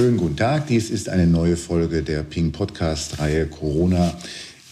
[0.00, 0.66] Schönen guten Tag.
[0.68, 4.14] Dies ist eine neue Folge der Ping Podcast-Reihe Corona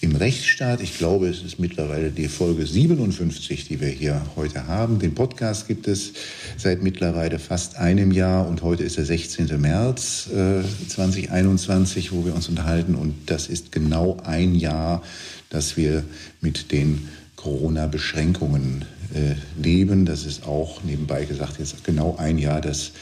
[0.00, 0.80] im Rechtsstaat.
[0.80, 5.00] Ich glaube, es ist mittlerweile die Folge 57, die wir hier heute haben.
[5.00, 6.14] Den Podcast gibt es
[6.56, 9.60] seit mittlerweile fast einem Jahr und heute ist der 16.
[9.60, 12.94] März äh, 2021, wo wir uns unterhalten.
[12.94, 15.02] Und das ist genau ein Jahr,
[15.50, 16.04] dass wir
[16.40, 17.06] mit den
[17.36, 20.06] Corona-Beschränkungen äh, leben.
[20.06, 22.92] Das ist auch nebenbei gesagt jetzt genau ein Jahr, dass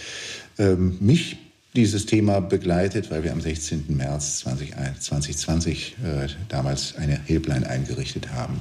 [0.58, 1.36] ähm, mich
[1.76, 3.84] dieses Thema begleitet, weil wir am 16.
[3.88, 8.60] März 2020 äh, damals eine Hilfline eingerichtet haben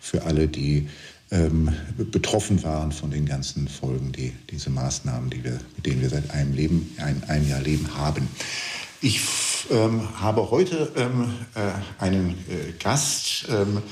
[0.00, 0.88] für alle, die
[1.30, 6.10] ähm, betroffen waren von den ganzen Folgen, die diese Maßnahmen, die wir, mit denen wir
[6.10, 8.28] seit einem, Leben, ein, einem Jahr leben, haben.
[9.00, 9.20] Ich
[9.70, 13.82] ähm, habe heute ähm, äh, einen äh, Gast, ähm,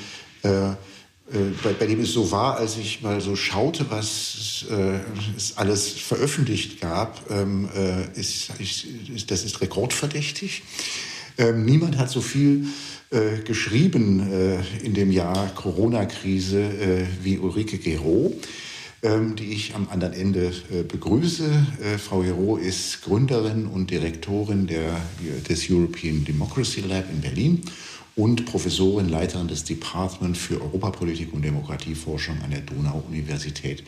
[0.43, 0.75] äh, äh,
[1.63, 5.01] bei, bei, dem es so war, als ich mal so schaute, was äh,
[5.37, 10.63] es alles veröffentlicht gab, ähm, äh, ist, ist, das ist rekordverdächtig.
[11.39, 12.67] Ähm, niemand hat so viel
[13.11, 18.35] äh, geschrieben äh, in dem Jahr Corona-Krise äh, wie Ulrike Gero,
[19.03, 20.53] ähm, die ich am anderen Ende
[20.89, 21.49] begrüße.
[22.05, 25.01] Frau Gero ist Gründerin und Direktorin der,
[25.49, 27.63] des European Democracy Lab in Berlin
[28.17, 33.85] und Professorin, Leiterin des Department für Europapolitik und Demokratieforschung an der Donau-Universität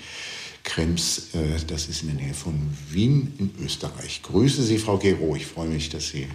[0.65, 1.35] Krems.
[1.35, 2.55] Äh, das ist in der Nähe von
[2.91, 4.21] Wien in Österreich.
[4.23, 5.35] Grüße Sie, Frau Gero.
[5.35, 6.29] Ich freue mich, dass Sie,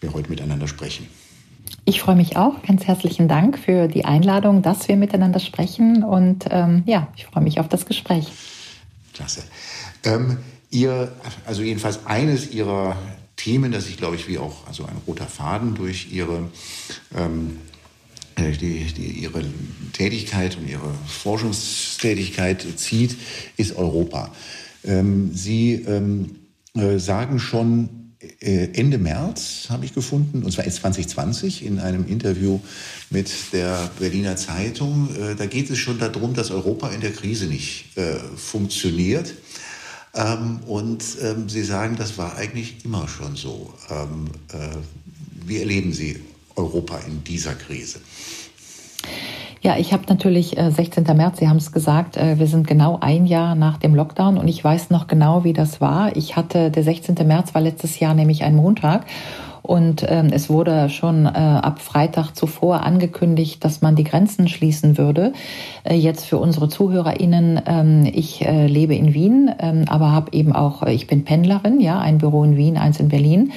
[0.00, 1.08] wir heute miteinander sprechen.
[1.84, 2.62] Ich freue mich auch.
[2.62, 6.04] Ganz herzlichen Dank für die Einladung, dass wir miteinander sprechen.
[6.04, 8.30] Und ähm, ja, ich freue mich auf das Gespräch.
[9.14, 9.42] Klasse.
[10.04, 10.38] Ähm,
[10.70, 11.12] ihr,
[11.44, 12.96] also jedenfalls eines Ihrer
[13.42, 16.48] Themen, das sich, glaube ich, wie auch also ein roter Faden durch ihre,
[17.16, 17.58] ähm,
[18.36, 19.42] äh, die, die, ihre
[19.92, 23.16] Tätigkeit und ihre Forschungstätigkeit zieht,
[23.56, 24.32] ist Europa.
[24.84, 26.36] Ähm, Sie ähm,
[26.74, 28.02] äh, sagen schon,
[28.40, 32.60] äh, Ende März habe ich gefunden, und zwar 2020 in einem Interview
[33.10, 35.08] mit der Berliner Zeitung.
[35.16, 39.34] Äh, da geht es schon darum, dass Europa in der Krise nicht äh, funktioniert.
[40.14, 43.72] Ähm, und ähm, Sie sagen, das war eigentlich immer schon so.
[43.90, 44.76] Ähm, äh,
[45.46, 46.20] wie erleben Sie
[46.54, 48.00] Europa in dieser Krise?
[49.62, 51.04] Ja, ich habe natürlich äh, 16.
[51.16, 54.48] März, Sie haben es gesagt, äh, wir sind genau ein Jahr nach dem Lockdown und
[54.48, 56.16] ich weiß noch genau, wie das war.
[56.16, 57.14] Ich hatte, der 16.
[57.26, 59.06] März war letztes Jahr nämlich ein Montag
[59.62, 64.98] und ähm, es wurde schon äh, ab Freitag zuvor angekündigt, dass man die Grenzen schließen
[64.98, 65.32] würde.
[65.84, 70.52] Äh, jetzt für unsere ZuhörerInnen, ähm, ich äh, lebe in Wien, ähm, aber habe eben
[70.52, 73.52] auch, äh, ich bin Pendlerin, ja, ein Büro in Wien, eins in Berlin.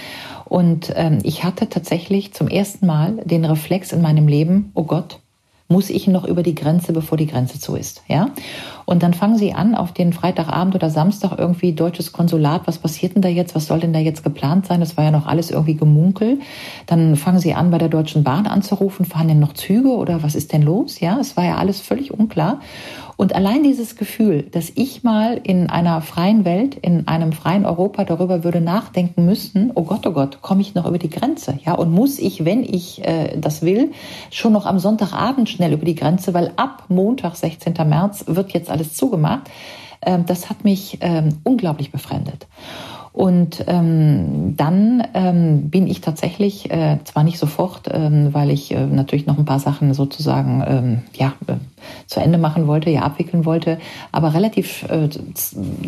[0.45, 5.19] Und ähm, ich hatte tatsächlich zum ersten Mal den Reflex in meinem Leben, oh Gott,
[5.67, 8.29] muss ich noch über die Grenze, bevor die Grenze zu ist, ja?
[8.85, 13.15] Und dann fangen sie an, auf den Freitagabend oder Samstag irgendwie deutsches Konsulat, was passiert
[13.15, 14.79] denn da jetzt, was soll denn da jetzt geplant sein?
[14.79, 16.39] Das war ja noch alles irgendwie gemunkel.
[16.85, 20.35] Dann fangen sie an, bei der Deutschen Bahn anzurufen, fahren denn noch Züge oder was
[20.35, 20.99] ist denn los?
[20.99, 22.59] Ja, es war ja alles völlig unklar.
[23.17, 28.03] Und allein dieses Gefühl, dass ich mal in einer freien Welt, in einem freien Europa
[28.03, 31.57] darüber würde nachdenken müssen, oh Gott, oh Gott, komme ich noch über die Grenze?
[31.65, 33.91] Ja, und muss ich, wenn ich äh, das will,
[34.31, 37.73] schon noch am Sonntagabend schnell über die Grenze, weil ab Montag, 16.
[37.87, 39.49] März, wird jetzt alles zugemacht.
[40.01, 42.47] Ähm, das hat mich ähm, unglaublich befremdet.
[43.15, 48.85] Und ähm, dann ähm, bin ich tatsächlich, äh, zwar nicht sofort, ähm, weil ich äh,
[48.85, 51.53] natürlich noch ein paar Sachen sozusagen ähm, ja, äh,
[52.07, 53.79] zu Ende machen wollte, ja abwickeln wollte,
[54.11, 55.07] aber relativ äh,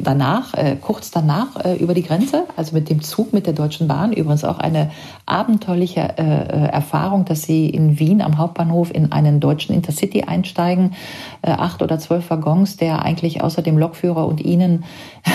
[0.01, 3.89] danach, äh, kurz danach äh, über die Grenze, also mit dem Zug mit der Deutschen
[3.89, 4.91] Bahn, übrigens auch eine
[5.25, 10.93] abenteuerliche äh, äh Erfahrung, dass Sie in Wien am Hauptbahnhof in einen deutschen Intercity einsteigen,
[11.41, 14.85] äh, acht oder zwölf Waggons, der eigentlich außer dem Lokführer und Ihnen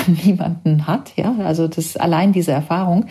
[0.25, 1.13] niemanden hat.
[1.17, 3.07] Ja, also das allein diese Erfahrung.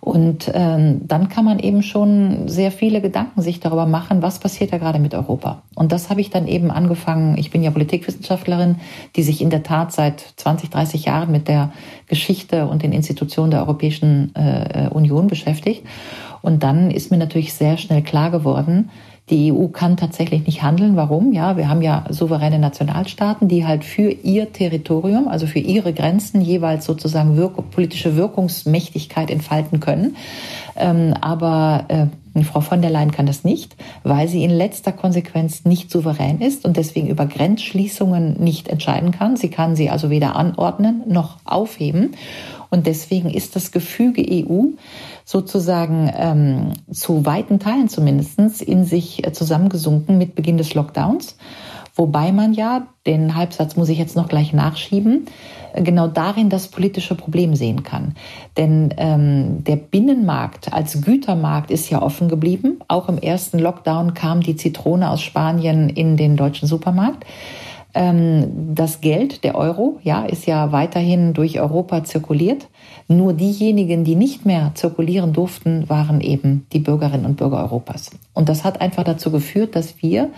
[0.00, 4.72] Und ähm, dann kann man eben schon sehr viele Gedanken sich darüber machen, was passiert
[4.72, 5.60] da gerade mit Europa.
[5.74, 7.36] Und das habe ich dann eben angefangen.
[7.36, 8.76] Ich bin ja Politikwissenschaftlerin,
[9.14, 11.70] die sich in der Tat seit 20, 30 Jahren mit der
[12.06, 15.84] Geschichte und den Institutionen der Europäischen äh, Union beschäftigt.
[16.40, 18.88] Und dann ist mir natürlich sehr schnell klar geworden,
[19.30, 20.96] die EU kann tatsächlich nicht handeln.
[20.96, 21.32] Warum?
[21.32, 26.40] Ja, wir haben ja souveräne Nationalstaaten, die halt für ihr Territorium, also für ihre Grenzen
[26.40, 30.16] jeweils sozusagen wirk politische Wirkungsmächtigkeit entfalten können.
[30.76, 32.06] Ähm, aber äh,
[32.44, 36.64] Frau von der Leyen kann das nicht, weil sie in letzter Konsequenz nicht souverän ist
[36.64, 39.36] und deswegen über Grenzschließungen nicht entscheiden kann.
[39.36, 42.12] Sie kann sie also weder anordnen noch aufheben.
[42.70, 44.66] Und deswegen ist das Gefüge EU
[45.30, 51.36] sozusagen ähm, zu weiten Teilen zumindest in sich äh, zusammengesunken mit Beginn des Lockdowns
[52.00, 55.26] Wobei man ja, den Halbsatz muss ich jetzt noch gleich nachschieben,
[55.74, 58.14] genau darin das politische Problem sehen kann.
[58.56, 62.80] Denn ähm, der Binnenmarkt als Gütermarkt ist ja offen geblieben.
[62.88, 67.26] Auch im ersten Lockdown kam die Zitrone aus Spanien in den deutschen Supermarkt.
[67.94, 72.68] Ähm, das Geld, der Euro, ja, ist ja weiterhin durch Europa zirkuliert.
[73.08, 78.10] Nur diejenigen, die nicht mehr zirkulieren durften, waren eben die Bürgerinnen und Bürger Europas.
[78.32, 80.30] Und das hat einfach dazu geführt, dass wir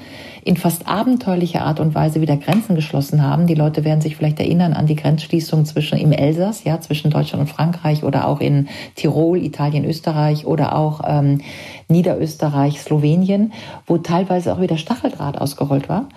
[0.44, 3.46] in fast abenteuerlicher Art und Weise wieder Grenzen geschlossen haben.
[3.46, 7.42] Die Leute werden sich vielleicht erinnern an die Grenzschließung zwischen im Elsass, ja, zwischen Deutschland
[7.42, 11.42] und Frankreich oder auch in Tirol, Italien, Österreich oder auch ähm,
[11.88, 13.52] Niederösterreich, Slowenien,
[13.86, 16.08] wo teilweise auch wieder Stacheldraht ausgerollt war.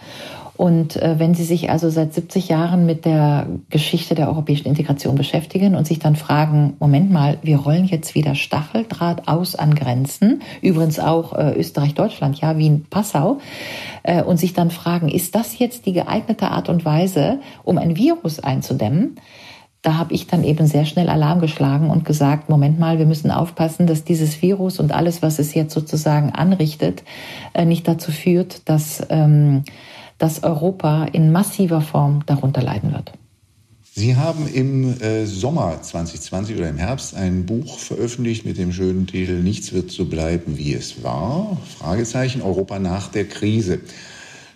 [0.57, 5.15] Und äh, wenn Sie sich also seit 70 Jahren mit der Geschichte der europäischen Integration
[5.15, 10.41] beschäftigen und sich dann fragen, Moment mal, wir rollen jetzt wieder Stacheldraht aus an Grenzen,
[10.61, 13.39] übrigens auch äh, Österreich-Deutschland, ja, Wien, Passau,
[14.03, 17.97] äh, und sich dann fragen, ist das jetzt die geeignete Art und Weise, um ein
[17.97, 19.17] Virus einzudämmen?
[19.85, 23.29] da habe ich dann eben sehr schnell Alarm geschlagen und gesagt, Moment mal, wir müssen
[23.29, 27.03] aufpassen, dass dieses Virus und alles, was es jetzt sozusagen anrichtet,
[27.53, 29.63] äh, nicht dazu führt, dass ähm,
[30.17, 33.11] dass Europa in massiver Form darunter leiden wird.
[33.97, 39.07] Sie haben im äh, Sommer 2020 oder im Herbst ein Buch veröffentlicht mit dem schönen
[39.07, 41.57] Titel Nichts wird so bleiben, wie es war.
[41.79, 43.79] Fragezeichen Europa nach der Krise.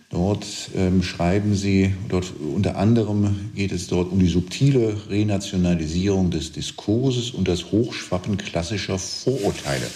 [0.09, 0.45] Dort
[0.75, 7.31] ähm, schreiben Sie, dort unter anderem geht es dort um die subtile Renationalisierung des Diskurses
[7.31, 9.87] und das Hochschwappen klassischer Vorurteile.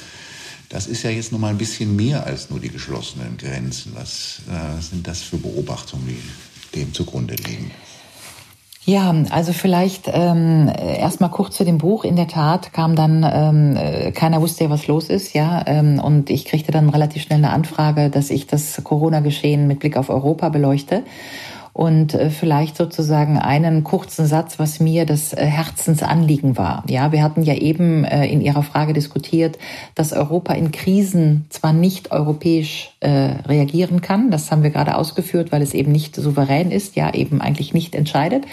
[0.74, 3.92] Das ist ja jetzt noch mal ein bisschen mehr als nur die geschlossenen Grenzen.
[3.94, 7.70] Was äh, sind das für Beobachtungen, die dem zugrunde liegen?
[8.84, 12.04] Ja, also vielleicht ähm, erstmal kurz zu dem Buch.
[12.04, 16.00] In der Tat kam dann, ähm, äh, keiner wusste ja, was los ist, ja, ähm,
[16.00, 20.10] und ich kriegte dann relativ schnell eine Anfrage, dass ich das Corona-Geschehen mit Blick auf
[20.10, 21.04] Europa beleuchte
[21.74, 26.84] und äh, vielleicht sozusagen einen kurzen Satz, was mir das äh, Herzensanliegen war.
[26.88, 29.58] Ja, wir hatten ja eben äh, in Ihrer Frage diskutiert,
[29.96, 35.62] dass Europa in Krisen zwar nicht europäisch reagieren kann, das haben wir gerade ausgeführt, weil
[35.62, 38.46] es eben nicht souverän ist, ja, eben eigentlich nicht entscheidet,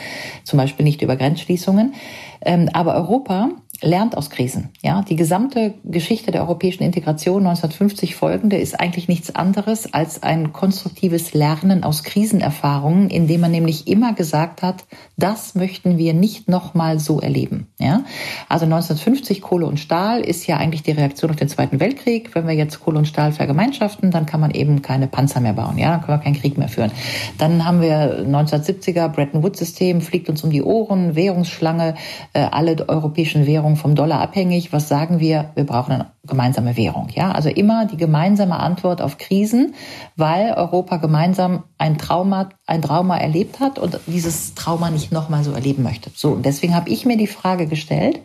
[0.43, 1.95] zum Beispiel nicht über Grenzschließungen.
[2.43, 3.51] Ähm, aber Europa
[3.83, 4.71] lernt aus Krisen.
[4.83, 10.53] Ja, die gesamte Geschichte der europäischen Integration 1950 folgende ist eigentlich nichts anderes als ein
[10.53, 14.85] konstruktives Lernen aus Krisenerfahrungen, indem man nämlich immer gesagt hat,
[15.17, 17.69] das möchten wir nicht nochmal so erleben.
[17.79, 18.05] Ja,
[18.49, 22.35] also 1950 Kohle und Stahl ist ja eigentlich die Reaktion auf den Zweiten Weltkrieg.
[22.35, 25.79] Wenn wir jetzt Kohle und Stahl vergemeinschaften, dann kann man eben keine Panzer mehr bauen.
[25.79, 26.91] Ja, dann können wir keinen Krieg mehr führen.
[27.39, 31.95] Dann haben wir 1970er Bretton Woods System fliegt uns um die Ohren, Währungsschlange,
[32.33, 34.73] äh, alle europäischen Währungen Währung vom Dollar abhängig.
[34.73, 35.51] Was sagen wir?
[35.55, 37.09] Wir brauchen eine gemeinsame Währung.
[37.15, 39.75] Ja, also immer die gemeinsame Antwort auf Krisen,
[40.17, 45.53] weil Europa gemeinsam ein Trauma, ein Trauma erlebt hat und dieses Trauma nicht nochmal so
[45.53, 46.11] erleben möchte.
[46.15, 48.21] So, und deswegen habe ich mir die Frage gestellt,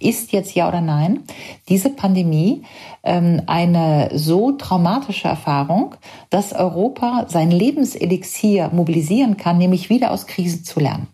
[0.00, 1.20] ist jetzt ja oder nein
[1.68, 2.62] diese Pandemie
[3.02, 5.94] ähm, eine so traumatische Erfahrung,
[6.30, 11.08] dass Europa sein Lebenselixier mobilisieren kann, nämlich wieder aus Krisen zu lernen.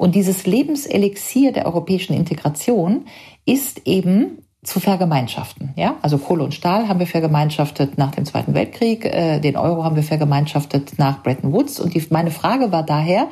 [0.00, 3.04] Und dieses Lebenselixier der europäischen Integration
[3.44, 5.72] ist eben zu vergemeinschaften.
[5.76, 5.96] Ja?
[6.02, 9.96] Also Kohle und Stahl haben wir vergemeinschaftet nach dem Zweiten Weltkrieg, äh, den Euro haben
[9.96, 11.80] wir vergemeinschaftet nach Bretton Woods.
[11.80, 13.28] Und die, meine Frage war daher,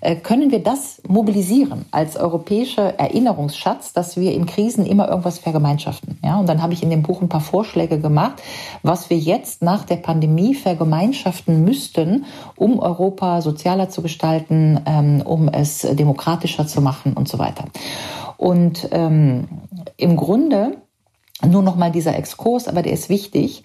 [0.00, 6.18] äh, können wir das mobilisieren als europäischer Erinnerungsschatz, dass wir in Krisen immer irgendwas vergemeinschaften.
[6.22, 8.40] Ja, und dann habe ich in dem Buch ein paar Vorschläge gemacht,
[8.84, 15.48] was wir jetzt nach der Pandemie vergemeinschaften müssten, um Europa sozialer zu gestalten, ähm, um
[15.48, 17.64] es demokratischer zu machen und so weiter.
[18.38, 19.48] Und ähm,
[19.98, 20.78] im Grunde
[21.46, 23.62] nur noch mal dieser Exkurs, aber der ist wichtig.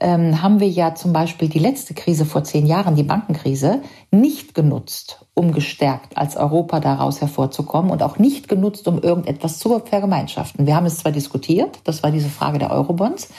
[0.00, 4.54] Ähm, haben wir ja zum Beispiel die letzte Krise vor zehn Jahren, die Bankenkrise, nicht
[4.54, 10.66] genutzt, um gestärkt als Europa daraus hervorzukommen und auch nicht genutzt, um irgendetwas zu vergemeinschaften.
[10.66, 13.30] Wir haben es zwar diskutiert, das war diese Frage der Eurobonds,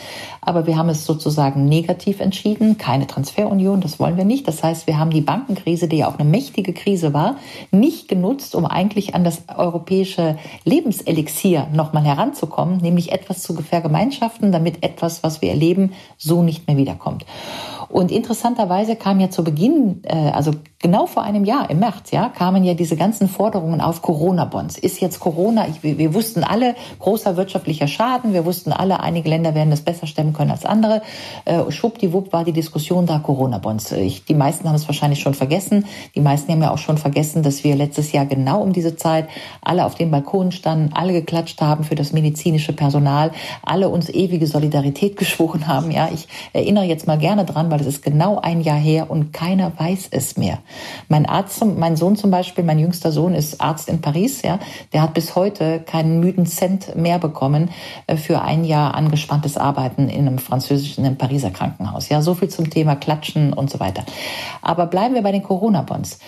[0.42, 4.48] aber wir haben es sozusagen negativ entschieden, keine Transferunion, das wollen wir nicht.
[4.48, 7.36] Das heißt, wir haben die Bankenkrise, die ja auch eine mächtige Krise war,
[7.70, 14.84] nicht genutzt, um eigentlich an das europäische Lebenselixier nochmal heranzukommen, nämlich etwas zu vergemeinschaften, damit
[14.84, 17.24] etwas, was wir erleben, so nicht mehr wiederkommt.
[17.90, 22.28] Und interessanterweise kam ja zu Beginn, äh, also genau vor einem Jahr, im März, ja,
[22.28, 24.78] kamen ja diese ganzen Forderungen auf Corona-Bonds.
[24.78, 29.56] Ist jetzt Corona, ich, wir, wussten alle, großer wirtschaftlicher Schaden, wir wussten alle, einige Länder
[29.56, 31.02] werden das besser stemmen können als andere.
[31.46, 33.96] Äh, schwuppdiwupp war die Diskussion da, Corona-Bonds.
[34.28, 35.86] Die meisten haben es wahrscheinlich schon vergessen.
[36.16, 39.30] Die meisten haben ja auch schon vergessen, dass wir letztes Jahr genau um diese Zeit
[39.62, 43.32] alle auf dem Balkon standen, alle geklatscht haben für das medizinische Personal,
[43.64, 45.92] alle uns ewige Solidarität geschworen haben.
[45.92, 49.32] Ja, ich erinnere jetzt mal gerne dran, weil es ist genau ein Jahr her und
[49.32, 50.60] keiner weiß es mehr.
[51.08, 54.60] Mein Arzt, mein Sohn zum Beispiel, mein jüngster Sohn ist Arzt in Paris, ja,
[54.94, 57.70] der hat bis heute keinen müden Cent mehr bekommen
[58.08, 62.10] äh, für ein Jahr angespanntes Arbeiten in einem französischen, in einem Pariser Krankenhaus.
[62.10, 64.04] Ja, so viel zum Thema Klatschen und so weiter.
[64.62, 66.20] Aber bleiben wir bei den Corona-Bonds.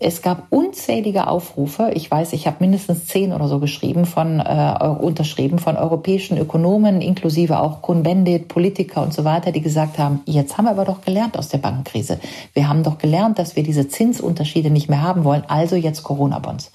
[0.00, 1.90] Es gab unzählige Aufrufe.
[1.94, 7.00] Ich weiß, ich habe mindestens zehn oder so geschrieben von äh, unterschrieben von europäischen Ökonomen,
[7.00, 11.00] inklusive auch Kuhn-Bendit, Politiker und so weiter, die gesagt haben: Jetzt haben wir aber doch
[11.00, 12.20] gelernt aus der Bankenkrise.
[12.52, 15.42] Wir haben doch gelernt, dass wir diese Zinsunterschiede nicht mehr haben wollen.
[15.48, 16.70] Also jetzt Corona-Bonds.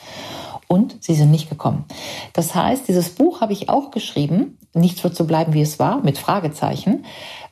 [0.73, 1.85] Und sie sind nicht gekommen.
[2.33, 4.57] Das heißt, dieses Buch habe ich auch geschrieben.
[4.73, 7.05] Nichts wird so bleiben, wie es war, mit Fragezeichen.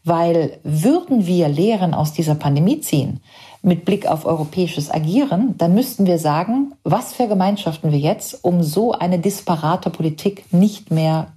[0.04, 3.20] Weil würden wir Lehren aus dieser Pandemie ziehen,
[3.62, 8.94] mit Blick auf europäisches Agieren, dann müssten wir sagen, was vergemeinschaften wir jetzt, um so
[8.94, 11.28] eine disparate Politik nicht mehr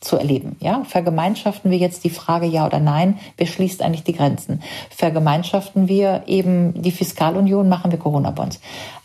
[0.00, 0.56] zu erleben.
[0.60, 4.60] Ja, vergemeinschaften wir jetzt die Frage ja oder nein, wer schließt eigentlich die Grenzen?
[4.90, 8.60] Vergemeinschaften wir eben die Fiskalunion, machen wir Corona-Bonds?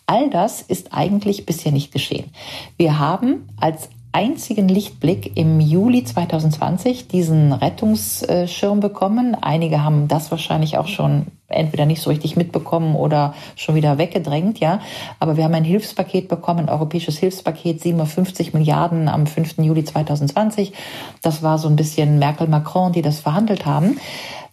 [0.08, 2.32] All das ist eigentlich bisher nicht geschehen.
[2.78, 9.36] Wir haben als einzigen Lichtblick im Juli 2020 diesen Rettungsschirm bekommen.
[9.36, 14.60] Einige haben das wahrscheinlich auch schon entweder nicht so richtig mitbekommen oder schon wieder weggedrängt,
[14.60, 14.80] ja.
[15.20, 19.60] Aber wir haben ein Hilfspaket bekommen, ein europäisches Hilfspaket, 57 Milliarden am 5.
[19.60, 20.74] Juli 2020.
[21.22, 23.98] Das war so ein bisschen Merkel-Macron, die das verhandelt haben.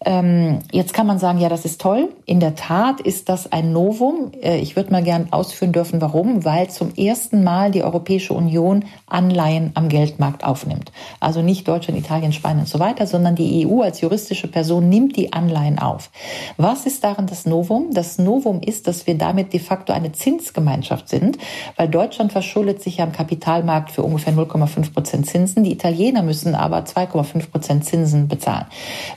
[0.05, 2.11] Ähm, jetzt kann man sagen, ja, das ist toll.
[2.27, 4.33] In der Tat ist das ein Novum.
[4.43, 6.45] Äh, ich würde mal gern ausführen dürfen, warum.
[6.45, 10.93] Weil zum ersten Mal die Europäische Union Anleihen am Geldmarkt aufnimmt.
[11.21, 15.17] Also nicht Deutschland, Italien, Spanien und so weiter, sondern die EU als juristische Person nimmt
[15.17, 16.11] die Anleihen auf.
[16.59, 17.91] Was ist darin das Novum?
[17.93, 21.39] Das Novum ist, dass wir damit de facto eine Zinsgemeinschaft sind,
[21.77, 25.65] weil Deutschland verschuldet sich am Kapitalmarkt für ungefähr 0,5 Prozent Zinsen.
[25.65, 28.67] Die Italiener müssen aber 2,5 Prozent Zinsen bezahlen.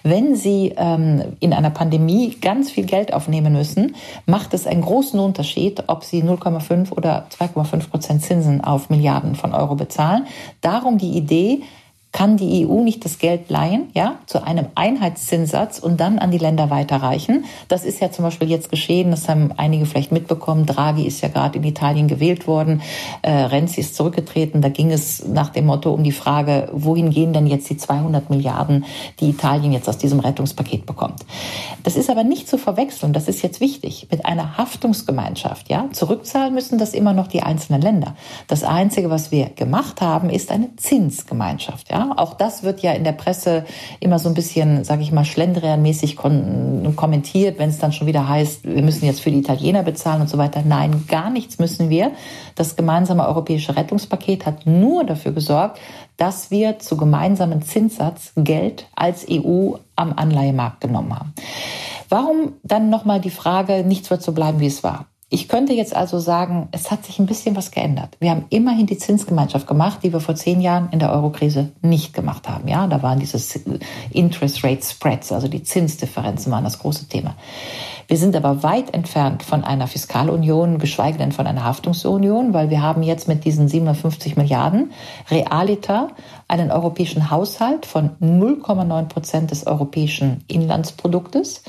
[0.03, 3.95] Wenn sie ähm, in einer Pandemie ganz viel Geld aufnehmen müssen,
[4.25, 9.53] macht es einen großen Unterschied, ob sie 0,5 oder 2,5 Prozent Zinsen auf Milliarden von
[9.53, 10.27] Euro bezahlen.
[10.61, 11.61] Darum die Idee,
[12.17, 16.39] kann die EU nicht das Geld leihen, ja, zu einem Einheitszinssatz und dann an die
[16.39, 17.45] Länder weiterreichen.
[17.67, 20.65] Das ist ja zum Beispiel jetzt geschehen, das haben einige vielleicht mitbekommen.
[20.65, 22.81] Draghi ist ja gerade in Italien gewählt worden,
[23.21, 24.63] äh, Renzi ist zurückgetreten.
[24.63, 28.31] Da ging es nach dem Motto um die Frage, wohin gehen denn jetzt die 200
[28.31, 28.85] Milliarden,
[29.19, 31.23] die Italien jetzt aus diesem Rettungspaket bekommt.
[31.83, 35.87] Das ist aber nicht zu verwechseln, das ist jetzt wichtig, mit einer Haftungsgemeinschaft, ja.
[35.91, 38.15] Zurückzahlen müssen das immer noch die einzelnen Länder.
[38.47, 42.06] Das Einzige, was wir gemacht haben, ist eine Zinsgemeinschaft, ja.
[42.11, 43.65] Auch das wird ja in der Presse
[43.99, 48.65] immer so ein bisschen, sage ich mal, schlendrianmäßig kommentiert, wenn es dann schon wieder heißt,
[48.65, 50.61] wir müssen jetzt für die Italiener bezahlen und so weiter.
[50.65, 52.11] Nein, gar nichts müssen wir.
[52.55, 55.79] Das gemeinsame europäische Rettungspaket hat nur dafür gesorgt,
[56.17, 61.33] dass wir zu gemeinsamen Zinssatz Geld als EU am Anleihemarkt genommen haben.
[62.09, 65.07] Warum dann nochmal die Frage, nichts wird so bleiben, wie es war?
[65.29, 68.15] Ich könnte jetzt also sagen, es hat sich ein bisschen was geändert.
[68.21, 72.13] Wir haben immerhin die Zinsgemeinschaft gemacht, die wir vor zehn Jahren in der Eurokrise nicht
[72.13, 72.69] gemacht haben.
[72.69, 73.37] Ja, da waren diese
[74.11, 77.35] Interest Rate Spreads, also die Zinsdifferenzen waren das große Thema.
[78.07, 82.81] Wir sind aber weit entfernt von einer Fiskalunion, geschweige denn von einer Haftungsunion, weil wir
[82.81, 84.93] haben jetzt mit diesen 750 Milliarden
[85.29, 86.11] realiter
[86.47, 91.63] einen europäischen Haushalt von 0,9 Prozent des europäischen Inlandsproduktes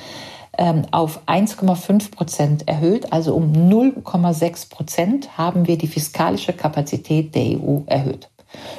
[0.90, 7.82] auf 1,5 Prozent erhöht, also um 0,6 Prozent haben wir die fiskalische Kapazität der EU
[7.86, 8.28] erhöht.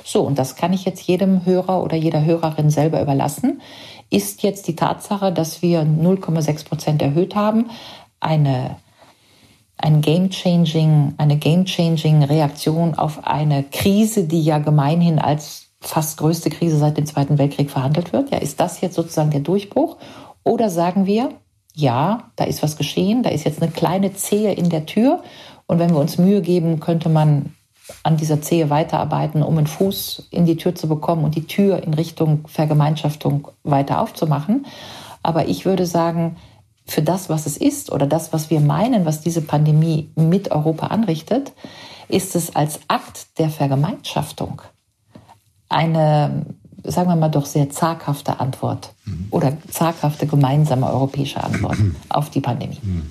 [0.04, 3.62] So, und das kann ich jetzt jedem Hörer oder jeder Hörerin selber überlassen.
[4.10, 7.70] Ist jetzt die Tatsache, dass wir 0,6 Prozent erhöht haben,
[8.20, 8.76] eine
[9.82, 16.78] ein game-changing, eine game-changing Reaktion auf eine Krise, die ja gemeinhin als fast größte Krise
[16.78, 18.30] seit dem Zweiten Weltkrieg verhandelt wird.
[18.32, 19.96] Ja, ist das jetzt sozusagen der Durchbruch?
[20.44, 21.30] Oder sagen wir,
[21.80, 25.24] ja, da ist was geschehen, da ist jetzt eine kleine Zehe in der Tür
[25.68, 27.56] und wenn wir uns Mühe geben, könnte man
[28.04, 31.82] an dieser Zehe weiterarbeiten, um einen Fuß in die Tür zu bekommen und die Tür
[31.84, 34.66] in Richtung Vergemeinschaftung weiter aufzumachen.
[35.24, 36.38] Aber ich würde sagen,
[36.86, 40.88] für das, was es ist oder das, was wir meinen, was diese Pandemie mit Europa
[40.88, 41.54] anrichtet,
[42.08, 44.62] ist es als Akt der Vergemeinschaftung
[45.70, 46.46] eine
[46.84, 49.28] sagen wir mal, doch sehr zaghafte Antwort mhm.
[49.32, 51.96] oder zaghafte gemeinsame europäische Antwort mhm.
[52.10, 52.80] auf die Pandemie.
[52.82, 53.04] Mhm.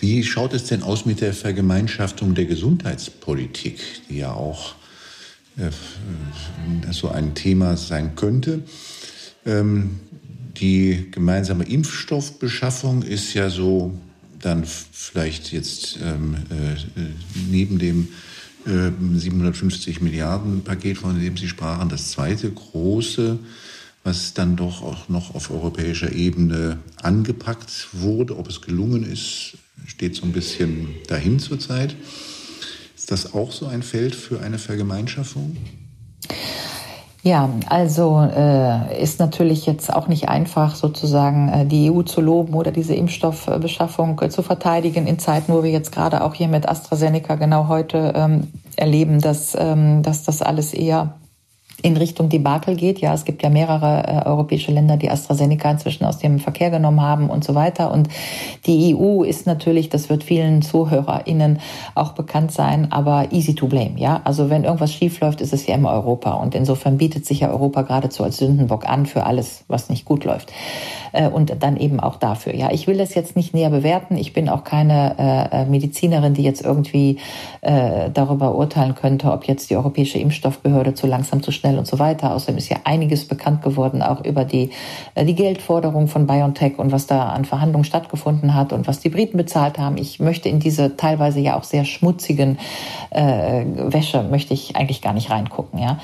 [0.00, 4.74] Wie schaut es denn aus mit der Vergemeinschaftung der Gesundheitspolitik, die ja auch
[5.56, 5.70] äh,
[6.92, 8.62] so ein Thema sein könnte?
[9.44, 10.00] Ähm,
[10.60, 13.92] die gemeinsame Impfstoffbeschaffung ist ja so
[14.40, 17.00] dann vielleicht jetzt ähm, äh,
[17.50, 18.06] neben dem äh,
[18.64, 23.38] 750 Milliarden Paket, von dem Sie sprachen, das zweite große,
[24.04, 28.36] was dann doch auch noch auf europäischer Ebene angepackt wurde.
[28.36, 31.96] Ob es gelungen ist, steht so ein bisschen dahin zurzeit.
[32.96, 35.56] Ist das auch so ein Feld für eine Vergemeinschaftung?
[37.24, 42.54] Ja, also äh, ist natürlich jetzt auch nicht einfach, sozusagen äh, die EU zu loben
[42.54, 46.68] oder diese Impfstoffbeschaffung äh, zu verteidigen in Zeiten, wo wir jetzt gerade auch hier mit
[46.68, 51.17] AstraZeneca genau heute ähm, erleben, dass, ähm, dass das alles eher
[51.82, 53.00] in Richtung Debakel geht.
[53.00, 57.00] Ja, es gibt ja mehrere äh, europäische Länder, die AstraZeneca inzwischen aus dem Verkehr genommen
[57.00, 57.92] haben und so weiter.
[57.92, 58.08] Und
[58.66, 61.60] die EU ist natürlich, das wird vielen ZuhörerInnen
[61.94, 63.92] auch bekannt sein, aber easy to blame.
[63.96, 66.32] Ja, also wenn irgendwas schief läuft, ist es ja immer Europa.
[66.32, 70.24] Und insofern bietet sich ja Europa geradezu als Sündenbock an für alles, was nicht gut
[70.24, 70.52] läuft.
[71.12, 72.56] Äh, und dann eben auch dafür.
[72.56, 74.16] Ja, ich will das jetzt nicht näher bewerten.
[74.16, 75.14] Ich bin auch keine
[75.52, 77.18] äh, äh Medizinerin, die jetzt irgendwie
[77.60, 81.86] äh, darüber urteilen könnte, ob jetzt die Europäische Impfstoffbehörde zu langsam, zu schnell schnell und
[81.86, 82.34] so weiter.
[82.34, 84.70] Außerdem ist ja einiges bekannt geworden, auch über die,
[85.14, 89.10] äh, die Geldforderung von BioNTech und was da an Verhandlungen stattgefunden hat und was die
[89.10, 89.96] Briten bezahlt haben.
[89.98, 92.58] Ich möchte in diese teilweise ja auch sehr schmutzigen
[93.10, 95.78] äh, Wäsche, möchte ich eigentlich gar nicht reingucken.
[95.78, 95.98] Ja?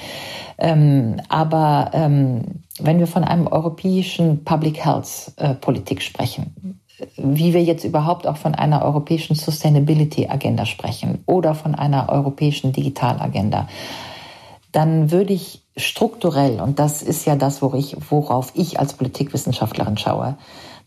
[0.58, 2.42] Ähm, aber ähm,
[2.78, 6.80] wenn wir von einem europäischen Public Health äh, Politik sprechen,
[7.16, 12.72] wie wir jetzt überhaupt auch von einer europäischen Sustainability Agenda sprechen oder von einer europäischen
[12.72, 13.66] Digitalagenda,
[14.74, 20.36] dann würde ich strukturell, und das ist ja das, worauf ich als Politikwissenschaftlerin schaue,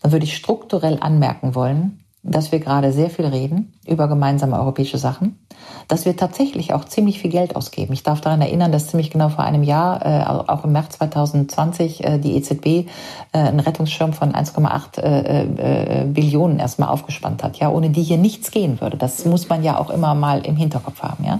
[0.01, 4.97] dann würde ich strukturell anmerken wollen, dass wir gerade sehr viel reden über gemeinsame europäische
[4.97, 5.39] Sachen,
[5.87, 7.93] dass wir tatsächlich auch ziemlich viel Geld ausgeben.
[7.93, 12.03] Ich darf daran erinnern, dass ziemlich genau vor einem Jahr, äh, auch im März 2020,
[12.03, 12.85] äh, die EZB äh,
[13.31, 18.51] einen Rettungsschirm von 1,8 äh, äh, Billionen erstmal aufgespannt hat, ja, ohne die hier nichts
[18.51, 18.97] gehen würde.
[18.97, 21.39] Das muss man ja auch immer mal im Hinterkopf haben, ja.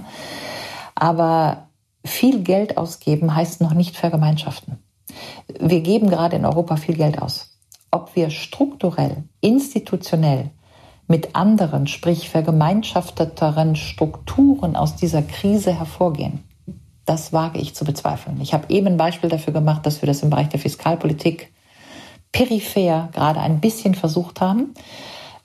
[0.94, 1.67] Aber
[2.04, 4.78] viel Geld ausgeben heißt noch nicht vergemeinschaften.
[5.58, 7.58] Wir geben gerade in Europa viel Geld aus.
[7.90, 10.50] Ob wir strukturell, institutionell
[11.06, 16.44] mit anderen, sprich vergemeinschafteteren Strukturen aus dieser Krise hervorgehen,
[17.06, 18.38] das wage ich zu bezweifeln.
[18.42, 21.50] Ich habe eben ein Beispiel dafür gemacht, dass wir das im Bereich der Fiskalpolitik
[22.32, 24.74] peripher gerade ein bisschen versucht haben.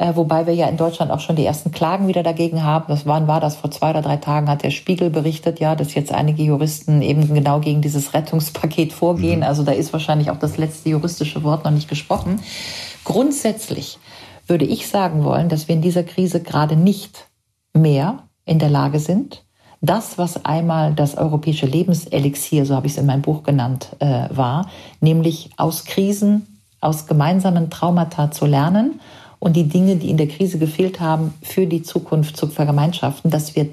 [0.04, 2.86] Äh, wobei wir ja in Deutschland auch schon die ersten Klagen wieder dagegen haben.
[2.90, 3.56] Das wann war das?
[3.56, 7.34] Vor zwei oder drei Tagen hat der Spiegel berichtet, ja, dass jetzt einige Juristen eben
[7.34, 9.40] genau gegen dieses Rettungspaket vorgehen.
[9.40, 9.46] Mhm.
[9.46, 12.42] Also da ist wahrscheinlich auch das letzte juristische Wort noch nicht gesprochen.
[13.06, 13.98] Grundsätzlich
[14.46, 17.30] würde ich sagen wollen, dass wir in dieser Krise gerade nicht
[17.74, 19.46] mehr in der Lage sind,
[19.80, 24.28] das, was einmal das europäische Lebenselixier, so habe ich es in meinem Buch genannt, äh,
[24.32, 24.68] war,
[25.00, 29.00] nämlich aus Krisen, aus gemeinsamen Traumata zu lernen
[29.44, 33.58] und die Dinge, die in der Krise gefehlt haben, für die Zukunft zu vergemeinschaften, dass
[33.58, 33.68] wir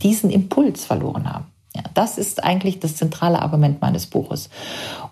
[0.00, 1.46] diesen Impuls verloren haben.
[1.78, 4.50] Ja, das ist eigentlich das zentrale Argument meines Buches.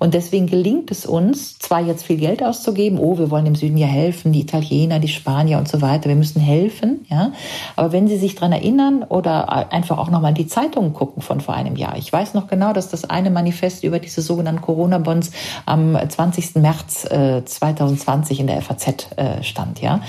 [0.00, 3.76] Und deswegen gelingt es uns, zwar jetzt viel Geld auszugeben, oh, wir wollen dem Süden
[3.76, 7.30] ja helfen, die Italiener, die Spanier und so weiter, wir müssen helfen, ja.
[7.76, 11.54] Aber wenn Sie sich dran erinnern oder einfach auch nochmal die Zeitungen gucken von vor
[11.54, 11.96] einem Jahr.
[11.98, 15.30] Ich weiß noch genau, dass das eine Manifest über diese sogenannten Corona-Bonds
[15.66, 16.56] am 20.
[16.56, 20.00] März äh, 2020 in der FAZ äh, stand, ja.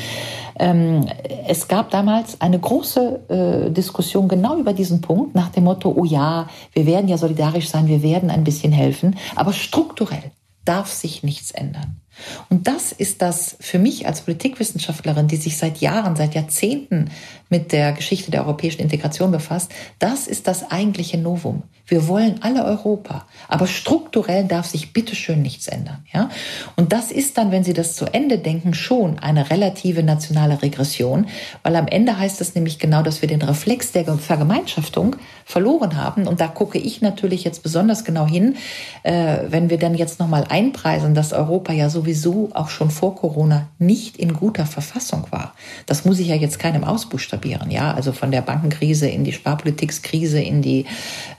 [0.60, 1.08] Ähm,
[1.48, 6.06] es gab damals eine große äh, Diskussion genau über diesen Punkt nach dem Motto, oh
[6.06, 10.32] ja, wir werden ja solidarisch sein, wir werden ein bisschen helfen, aber strukturell
[10.66, 12.02] darf sich nichts ändern.
[12.50, 17.12] Und das ist das für mich als Politikwissenschaftlerin, die sich seit Jahren, seit Jahrzehnten
[17.50, 21.64] mit der Geschichte der europäischen Integration befasst, das ist das eigentliche Novum.
[21.90, 26.06] Wir wollen alle Europa, aber strukturell darf sich bitteschön nichts ändern.
[26.14, 26.30] Ja?
[26.76, 31.28] Und das ist dann, wenn Sie das zu Ende denken, schon eine relative nationale Regression,
[31.64, 36.28] weil am Ende heißt es nämlich genau, dass wir den Reflex der Vergemeinschaftung verloren haben.
[36.28, 38.58] Und da gucke ich natürlich jetzt besonders genau hin,
[39.04, 43.70] äh, wenn wir dann jetzt nochmal einpreisen, dass Europa ja sowieso auch schon vor Corona
[43.80, 45.54] nicht in guter Verfassung war.
[45.86, 47.37] Das muss ich ja jetzt keinem ausbuchstabieren.
[47.70, 50.86] Ja, also von der Bankenkrise in die Sparpolitikskrise, in die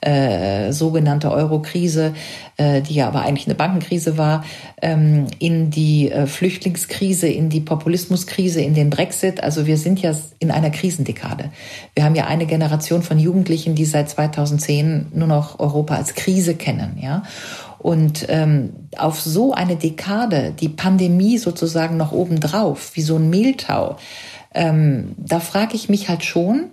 [0.01, 2.15] äh, sogenannte Euro-Krise,
[2.57, 4.45] äh, die ja aber eigentlich eine Bankenkrise war,
[4.83, 9.43] ähm, in die äh, Flüchtlingskrise, in die Populismuskrise, in den Brexit.
[9.43, 11.51] Also wir sind ja in einer Krisendekade.
[11.95, 16.55] Wir haben ja eine Generation von Jugendlichen, die seit 2010 nur noch Europa als Krise
[16.55, 17.23] kennen, ja.
[17.79, 23.97] Und ähm, auf so eine Dekade, die Pandemie sozusagen noch obendrauf, wie so ein Mehltau,
[24.59, 26.71] ähm, da frage ich mich halt schon,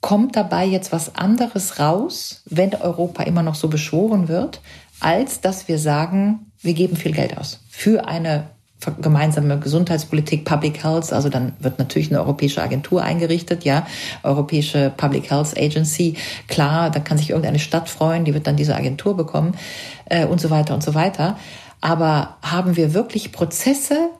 [0.00, 4.60] kommt dabei jetzt was anderes raus, wenn Europa immer noch so beschworen wird,
[5.00, 8.50] als dass wir sagen, wir geben viel Geld aus für eine
[9.02, 13.84] gemeinsame Gesundheitspolitik, Public Health, also dann wird natürlich eine europäische Agentur eingerichtet, ja,
[14.22, 16.14] europäische Public Health Agency,
[16.46, 19.56] klar, da kann sich irgendeine Stadt freuen, die wird dann diese Agentur bekommen
[20.04, 21.36] äh, und so weiter und so weiter.
[21.80, 24.10] Aber haben wir wirklich Prozesse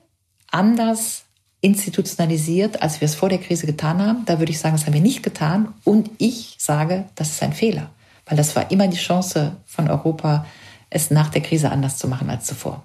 [0.50, 1.27] anders
[1.60, 4.24] institutionalisiert, als wir es vor der Krise getan haben?
[4.26, 5.68] Da würde ich sagen, das haben wir nicht getan.
[5.84, 7.90] Und ich sage, das ist ein Fehler,
[8.26, 10.46] weil das war immer die Chance von Europa,
[10.90, 12.82] es nach der Krise anders zu machen als zuvor.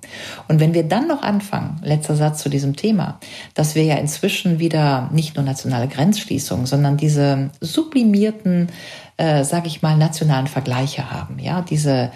[0.49, 3.19] Und wenn wir dann noch anfangen, letzter Satz zu diesem Thema,
[3.53, 8.67] dass wir ja inzwischen wieder nicht nur nationale Grenzschließungen, sondern diese sublimierten,
[9.15, 12.11] äh, sage ich mal, nationalen Vergleiche haben, ja, diese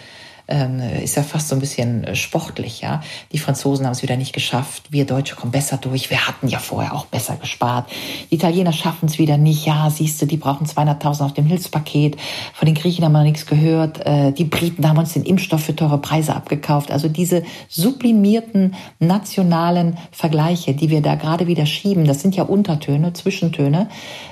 [0.47, 2.81] ähm, ist ja fast so ein bisschen äh, sportlich.
[2.81, 4.83] Ja, die Franzosen haben es wieder nicht geschafft.
[4.89, 6.09] Wir Deutsche kommen besser durch.
[6.09, 7.89] Wir hatten ja vorher auch besser gespart.
[8.31, 9.65] Die Italiener schaffen es wieder nicht.
[9.65, 12.17] Ja, siehst du, die brauchen 200.000 auf dem Hilfspaket.
[12.53, 14.05] Von den Griechen haben wir noch nichts gehört.
[14.05, 16.91] Äh, die Briten haben uns den Impfstoff für teure Preise abgekauft.
[16.91, 23.13] Also diese sublimierten nationalen Vergleiche, die wir da gerade wieder schieben, das sind ja Untertöne,
[23.13, 23.89] Zwischentöne,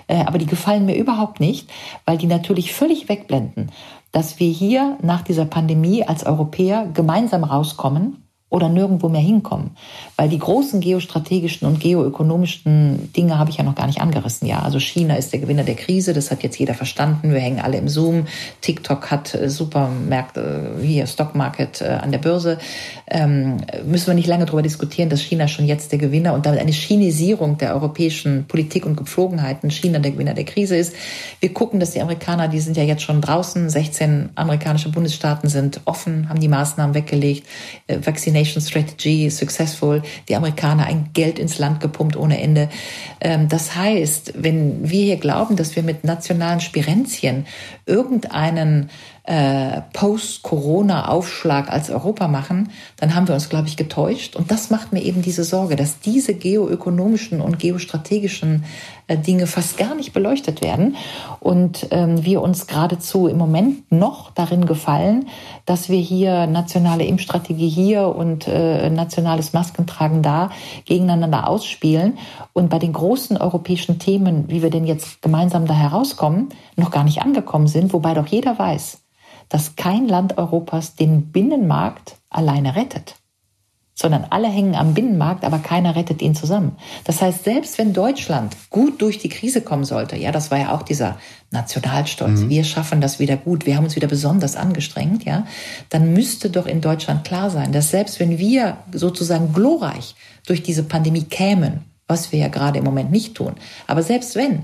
[0.07, 1.69] äh, aber die gefallen mir überhaupt nicht,
[2.05, 3.71] weil die natürlich völlig wegblenden,
[4.15, 8.24] dass wir hier nach dieser Pandemie als Europäer gemeinsam rauskommen
[8.55, 9.71] oder nirgendwo mehr hinkommen.
[10.15, 14.47] Weil die großen geostrategischen und geoökonomischen Dinge habe ich ja noch gar nicht angerissen.
[14.47, 17.33] Ja, also China ist der Gewinner der Krise, das hat jetzt jeder verstanden.
[17.33, 18.27] Wir hängen alle im Zoom.
[18.61, 22.57] TikTok hat äh, Supermärkte, äh, hier Stockmarket äh, an der Börse.
[23.07, 26.61] Ähm, müssen wir nicht lange darüber diskutieren, dass China schon jetzt der Gewinner und damit
[26.61, 30.95] eine Chinesierung der europäischen Politik und Gepflogenheiten China der Gewinner der Krise ist.
[31.41, 35.81] Wir gucken, dass die Amerikaner, die sind ja jetzt schon draußen, 16 amerikanische Bundesstaaten sind
[35.83, 37.45] offen, haben die Maßnahmen weggelegt.
[37.87, 42.69] Vaccination Nation Strategy successful, die Amerikaner ein Geld ins Land gepumpt ohne Ende.
[43.19, 47.47] Ähm, das heißt, wenn wir hier glauben, dass wir mit nationalen Spirenzien
[47.85, 48.89] irgendeinen
[49.25, 54.35] äh, Post-Corona-Aufschlag als Europa machen, dann haben wir uns, glaube ich, getäuscht.
[54.35, 58.65] Und das macht mir eben diese Sorge, dass diese geoökonomischen und geostrategischen
[59.07, 60.95] äh, Dinge fast gar nicht beleuchtet werden
[61.39, 65.27] und ähm, wir uns geradezu im Moment noch darin gefallen,
[65.65, 70.49] dass wir hier nationale Impfstrategie hier und äh, nationales Maskentragen da
[70.85, 72.17] gegeneinander ausspielen
[72.53, 77.03] und bei den großen europäischen Themen, wie wir denn jetzt gemeinsam da herauskommen, noch gar
[77.03, 78.99] nicht angekommen sind, wobei doch jeder weiß,
[79.49, 83.15] dass kein Land Europas den Binnenmarkt alleine rettet,
[83.93, 86.73] sondern alle hängen am Binnenmarkt, aber keiner rettet ihn zusammen.
[87.05, 90.73] Das heißt, selbst wenn Deutschland gut durch die Krise kommen sollte, ja, das war ja
[90.73, 91.17] auch dieser
[91.51, 92.49] Nationalstolz, mhm.
[92.49, 95.47] wir schaffen das wieder gut, wir haben uns wieder besonders angestrengt, ja,
[95.89, 100.83] dann müsste doch in Deutschland klar sein, dass selbst wenn wir sozusagen glorreich durch diese
[100.83, 103.53] Pandemie kämen, was wir ja gerade im Moment nicht tun,
[103.87, 104.63] aber selbst wenn,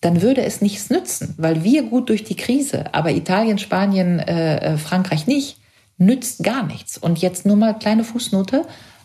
[0.00, 4.74] dann würde es nichts nützen, weil wir gut durch die Krise, aber Italien, Spanien, äh,
[4.74, 5.58] äh, Frankreich nicht,
[5.96, 6.96] nützt gar nichts.
[6.96, 8.64] Und jetzt nur mal kleine Fußnote.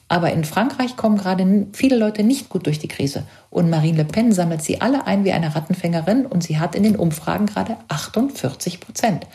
[0.09, 3.23] Aber in Frankreich kommen gerade viele Leute nicht gut durch die Krise.
[3.49, 6.83] Und Marine Le Pen sammelt sie alle ein wie eine Rattenfängerin und sie hat in
[6.83, 9.25] den Umfragen gerade 48 Prozent.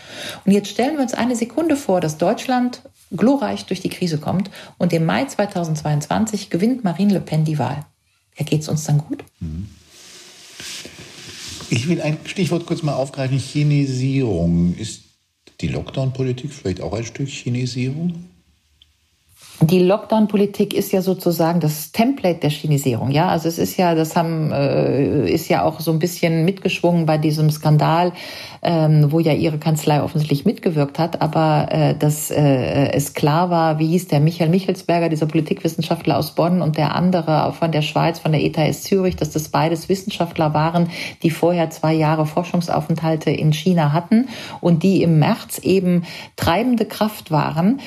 [0.44, 4.51] Und jetzt stellen wir uns eine Sekunde vor, dass Deutschland glorreich durch die Krise kommt
[4.77, 7.85] und im Mai 2022 gewinnt Marine Le Pen die Wahl.
[8.37, 9.25] Ja, es uns dann gut?
[9.40, 9.68] Mhm.
[11.71, 13.39] Ich will ein Stichwort kurz mal aufgreifen.
[13.39, 14.75] Chinesierung.
[14.77, 15.03] Ist
[15.61, 18.28] die Lockdown-Politik vielleicht auch ein Stück Chinesierung?
[19.61, 23.11] Die Lockdown-Politik ist ja sozusagen das Template der Chinesierung.
[23.11, 27.07] Ja, also es ist ja, das haben, äh, ist ja auch so ein bisschen mitgeschwungen
[27.07, 28.12] bei diesem Skandal,
[28.62, 33.81] ähm, wo ja ihre Kanzlei offensichtlich mitgewirkt hat, aber äh, dass äh, es klar war,
[33.81, 38.21] wie hieß der Michael Michelsberger, dieser Politikwissenschaftler aus Bonn und der andere von der Schweiz,
[38.21, 40.88] von der ETHS Zürich, dass das beides Wissenschaftler waren,
[41.25, 44.29] die vorher zwei Jahre Forschungsaufenthalte in China hatten
[44.61, 46.05] und die im März eben
[46.37, 47.81] treibende Kraft waren,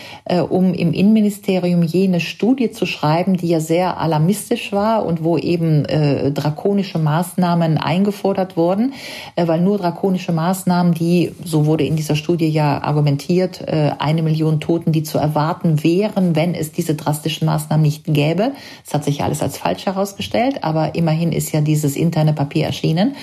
[0.50, 5.38] um im Innenministerium Ministerium jene Studie zu schreiben, die ja sehr alarmistisch war und wo
[5.38, 8.94] eben äh, drakonische Maßnahmen eingefordert wurden,
[9.36, 14.24] äh, weil nur drakonische Maßnahmen, die, so wurde in dieser Studie ja argumentiert, äh, eine
[14.24, 18.54] Million Toten, die zu erwarten wären, wenn es diese drastischen Maßnahmen nicht gäbe.
[18.86, 23.16] Es hat sich alles als falsch herausgestellt, aber immerhin ist ja dieses interne Papier erschienen.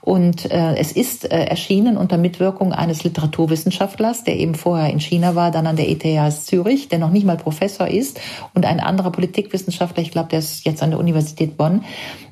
[0.00, 5.36] Und äh, es ist äh, erschienen unter Mitwirkung eines Literaturwissenschaftlers, der eben vorher in China
[5.36, 8.20] war, dann an der ETH Zürich, der noch nicht mal Professor ist,
[8.54, 11.84] und ein anderer Politikwissenschaftler, ich glaube, der ist jetzt an der Universität Bonn.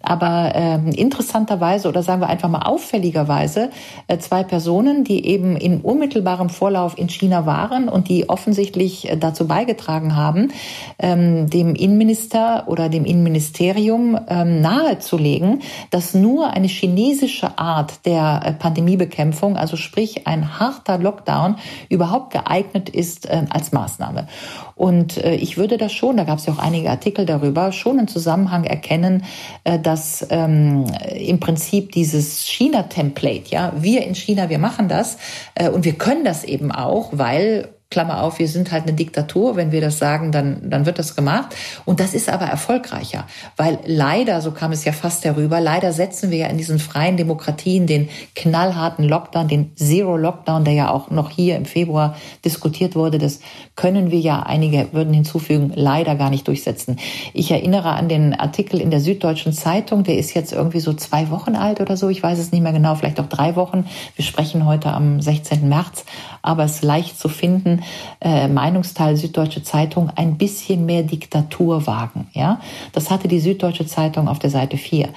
[0.02, 3.70] Aber ähm, interessanterweise oder sagen wir einfach mal auffälligerweise
[4.06, 9.16] äh, zwei Personen, die eben in unmittelbarem Vorlauf in China waren und die offensichtlich äh,
[9.16, 10.52] dazu beigetragen haben,
[10.98, 15.60] ähm, dem Innenminister oder dem Innenministerium ähm, nahezulegen,
[15.90, 21.56] dass nur eine chinesische Art der äh, Pandemiebekämpfung, also sprich ein harter Lockdown,
[21.88, 24.28] überhaupt geeignet ist äh, als Maßnahme.
[24.76, 27.98] Und äh, ich würde das schon, da gab es ja auch einige Artikel darüber, schon
[27.98, 29.24] einen Zusammenhang erkennen,
[29.64, 35.18] äh, dass ähm, im Prinzip dieses China-Template, ja, wir in China, wir machen das
[35.56, 39.56] äh, und wir können das eben auch, weil Klammer auf, wir sind halt eine Diktatur.
[39.56, 41.56] Wenn wir das sagen, dann, dann wird das gemacht.
[41.84, 43.26] Und das ist aber erfolgreicher,
[43.56, 47.16] weil leider, so kam es ja fast herüber, leider setzen wir ja in diesen freien
[47.16, 52.94] Demokratien den knallharten Lockdown, den Zero Lockdown, der ja auch noch hier im Februar diskutiert
[52.94, 53.18] wurde.
[53.18, 53.40] Das
[53.74, 56.96] können wir ja, einige würden hinzufügen, leider gar nicht durchsetzen.
[57.32, 61.30] Ich erinnere an den Artikel in der Süddeutschen Zeitung, der ist jetzt irgendwie so zwei
[61.30, 62.08] Wochen alt oder so.
[62.08, 63.86] Ich weiß es nicht mehr genau, vielleicht auch drei Wochen.
[64.14, 65.68] Wir sprechen heute am 16.
[65.68, 66.04] März,
[66.40, 67.79] aber es leicht zu finden
[68.20, 72.28] äh, Meinungsteil Süddeutsche Zeitung ein bisschen mehr Diktatur wagen.
[72.32, 72.60] Ja,
[72.92, 75.08] das hatte die Süddeutsche Zeitung auf der Seite 4.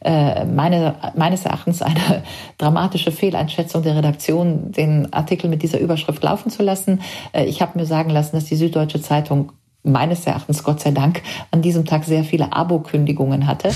[0.00, 2.22] Äh, meine, meines Erachtens eine
[2.58, 7.00] dramatische Fehleinschätzung der Redaktion, den Artikel mit dieser Überschrift laufen zu lassen.
[7.32, 9.52] Äh, ich habe mir sagen lassen, dass die Süddeutsche Zeitung
[9.84, 13.70] meines Erachtens Gott sei Dank an diesem Tag sehr viele Abo-Kündigungen hatte.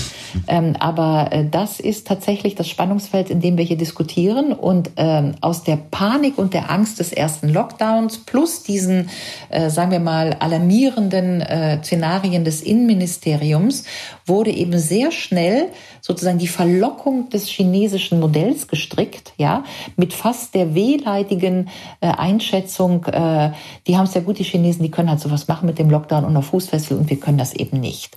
[0.47, 4.53] Ähm, aber äh, das ist tatsächlich das Spannungsfeld, in dem wir hier diskutieren.
[4.53, 9.09] Und ähm, aus der Panik und der Angst des ersten Lockdowns plus diesen,
[9.49, 13.83] äh, sagen wir mal, alarmierenden äh, Szenarien des Innenministeriums
[14.25, 15.67] wurde eben sehr schnell
[16.01, 19.65] sozusagen die Verlockung des chinesischen Modells gestrickt, ja,
[19.97, 21.67] mit fast der wehleidigen
[21.99, 23.51] äh, Einschätzung, äh,
[23.87, 25.96] die haben es ja gut, die Chinesen, die können halt sowas machen mit dem Lockdown
[26.25, 28.15] und auf Fußfessel und wir können das eben nicht.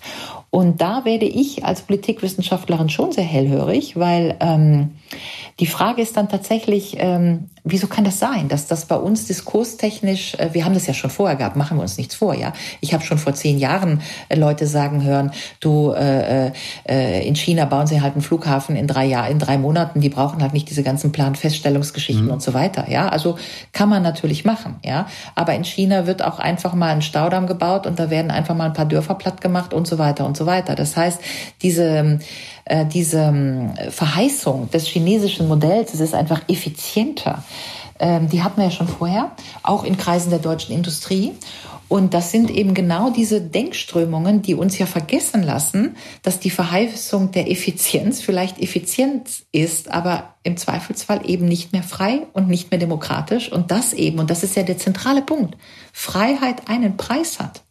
[0.51, 4.91] Und da werde ich als Politikwissenschaftlerin schon sehr hellhörig, weil ähm,
[5.61, 10.35] die Frage ist dann tatsächlich, ähm, wieso kann das sein, dass das bei uns diskurstechnisch,
[10.35, 12.53] äh, wir haben das ja schon vorher gehabt, machen wir uns nichts vor, ja.
[12.81, 16.53] Ich habe schon vor zehn Jahren äh, Leute sagen hören, du äh,
[16.89, 20.09] äh, in China bauen sie halt einen Flughafen in drei Jahren, in drei Monaten, die
[20.09, 22.33] brauchen halt nicht diese ganzen Planfeststellungsgeschichten mhm.
[22.33, 23.09] und so weiter, ja.
[23.09, 23.39] Also
[23.73, 25.07] kann man natürlich machen, ja.
[25.35, 28.67] Aber in China wird auch einfach mal ein Staudamm gebaut und da werden einfach mal
[28.67, 30.75] ein paar Dörfer platt gemacht und so weiter und so weiter.
[30.75, 31.21] Das heißt,
[31.63, 32.21] diese
[32.71, 37.43] äh, diese ähm, Verheißung des chinesischen Modells, es ist einfach effizienter,
[37.99, 39.33] ähm, die hatten wir ja schon vorher,
[39.65, 41.33] auch in Kreisen der deutschen Industrie.
[41.89, 47.33] Und das sind eben genau diese Denkströmungen, die uns ja vergessen lassen, dass die Verheißung
[47.33, 52.79] der Effizienz vielleicht effizient ist, aber im Zweifelsfall eben nicht mehr frei und nicht mehr
[52.79, 53.51] demokratisch.
[53.51, 55.57] Und das eben, und das ist ja der zentrale Punkt,
[55.93, 57.65] Freiheit einen Preis hat.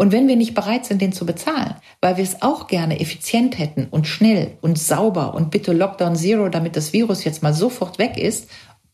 [0.00, 3.58] Und wenn wir nicht bereit sind, den zu bezahlen, weil wir es auch gerne effizient
[3.58, 7.98] hätten und schnell und sauber und bitte Lockdown Zero, damit das Virus jetzt mal sofort
[7.98, 8.48] weg ist,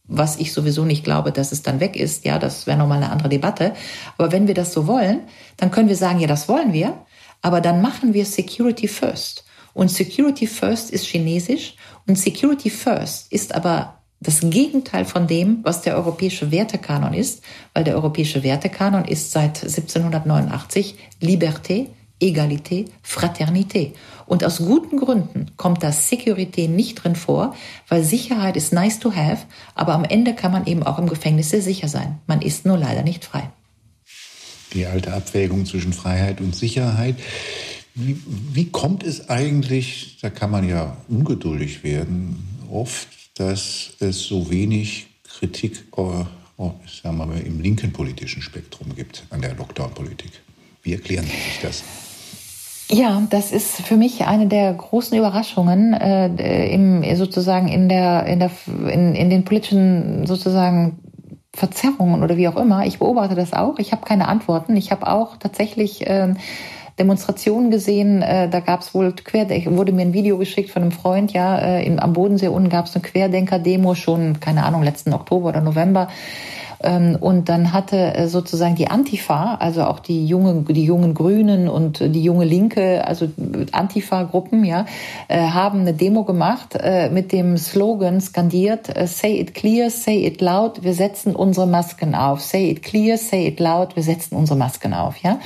[0.09, 3.12] was ich sowieso nicht glaube, dass es dann weg ist, ja, das wäre nochmal eine
[3.12, 3.73] andere Debatte.
[4.19, 5.21] Aber wenn wir das so wollen,
[5.59, 6.99] dann können wir sagen, ja, das wollen wir,
[7.40, 9.45] aber dann machen wir Security First.
[9.75, 11.77] Und Security First ist chinesisch
[12.09, 17.42] und Security First ist aber das Gegenteil von dem, was der europäische Wertekanon ist,
[17.74, 21.88] weil der europäische Wertekanon ist seit 1789 Liberté,
[22.20, 23.92] Egalité, Fraternité.
[24.26, 27.55] Und aus guten Gründen kommt da Security nicht drin vor,
[27.88, 31.50] weil Sicherheit ist nice to have, aber am Ende kann man eben auch im Gefängnis
[31.50, 32.18] sehr sicher sein.
[32.26, 33.50] Man ist nur leider nicht frei.
[34.72, 37.16] Die alte Abwägung zwischen Freiheit und Sicherheit.
[37.94, 38.20] Wie,
[38.52, 45.07] wie kommt es eigentlich, da kann man ja ungeduldig werden, oft dass es so wenig
[45.38, 46.25] Kritik oh,
[47.03, 50.33] sagen wir mal, im linken politischen Spektrum gibt an der Lockdown-Politik.
[50.83, 51.85] Wie erklären Sie sich das?
[52.88, 58.38] Ja, das ist für mich eine der großen Überraschungen äh, im, sozusagen in der, in
[58.38, 60.99] der in, in den politischen sozusagen
[61.53, 62.87] Verzerrungen oder wie auch immer.
[62.87, 63.79] Ich beobachte das auch.
[63.79, 64.77] Ich habe keine Antworten.
[64.77, 66.35] Ich habe auch tatsächlich äh,
[66.99, 68.23] Demonstrationen gesehen.
[68.23, 71.59] Äh, da gab es wohl Querdenker, wurde mir ein Video geschickt von einem Freund, ja,
[71.59, 75.61] äh, in, am Bodensee unten gab es eine Querdenker-Demo schon, keine Ahnung, letzten Oktober oder
[75.61, 76.09] November.
[76.87, 81.68] Ähm, und dann hatte äh, sozusagen die Antifa, also auch die junge, die jungen Grünen
[81.68, 83.29] und die junge Linke, also
[83.72, 84.87] Antifa-Gruppen, ja,
[85.27, 90.40] äh, haben eine Demo gemacht äh, mit dem Slogan skandiert: Say it clear, say it
[90.40, 90.85] loud.
[90.85, 92.40] Wir setzen unsere Masken auf.
[92.40, 93.96] Say it clear, say it loud.
[93.96, 95.40] Wir setzen unsere Masken auf, ja.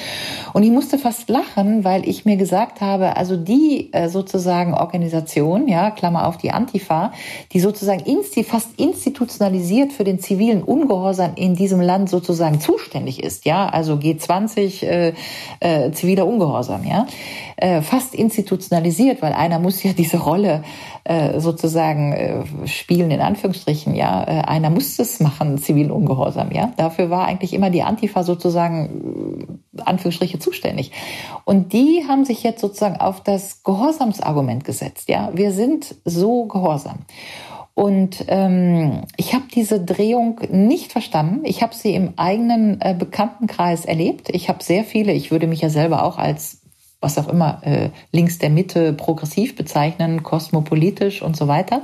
[0.52, 5.90] Und ich musste fast lachen, weil ich mir gesagt habe, also die sozusagen Organisation, ja,
[5.90, 7.12] Klammer auf die Antifa,
[7.52, 13.22] die sozusagen insti fast institutionalisiert für den zivilen Ungehorsam sozusagen in diesem Land sozusagen zuständig
[13.22, 15.12] ist, ja, also G20, äh,
[15.60, 17.06] äh, ziviler Ungehorsam, ja,
[17.56, 20.62] äh, fast institutionalisiert, weil einer muss ja diese Rolle
[21.04, 26.72] äh, sozusagen äh, spielen in Anführungsstrichen, ja, äh, einer muss es machen, zivilen Ungehorsam, ja.
[26.76, 30.92] Dafür war eigentlich immer die Antifa sozusagen Anführungsstriche zuständig.
[31.44, 35.30] Und die haben sich jetzt sozusagen auf das Gehorsamsargument gesetzt, ja.
[35.34, 37.00] Wir sind so gehorsam.
[37.74, 41.44] Und ähm, ich habe diese Drehung nicht verstanden.
[41.44, 44.28] Ich habe sie im eigenen äh, Bekanntenkreis erlebt.
[44.30, 46.60] Ich habe sehr viele, ich würde mich ja selber auch als
[47.00, 51.82] was auch immer äh, links der Mitte progressiv bezeichnen, kosmopolitisch und so weiter.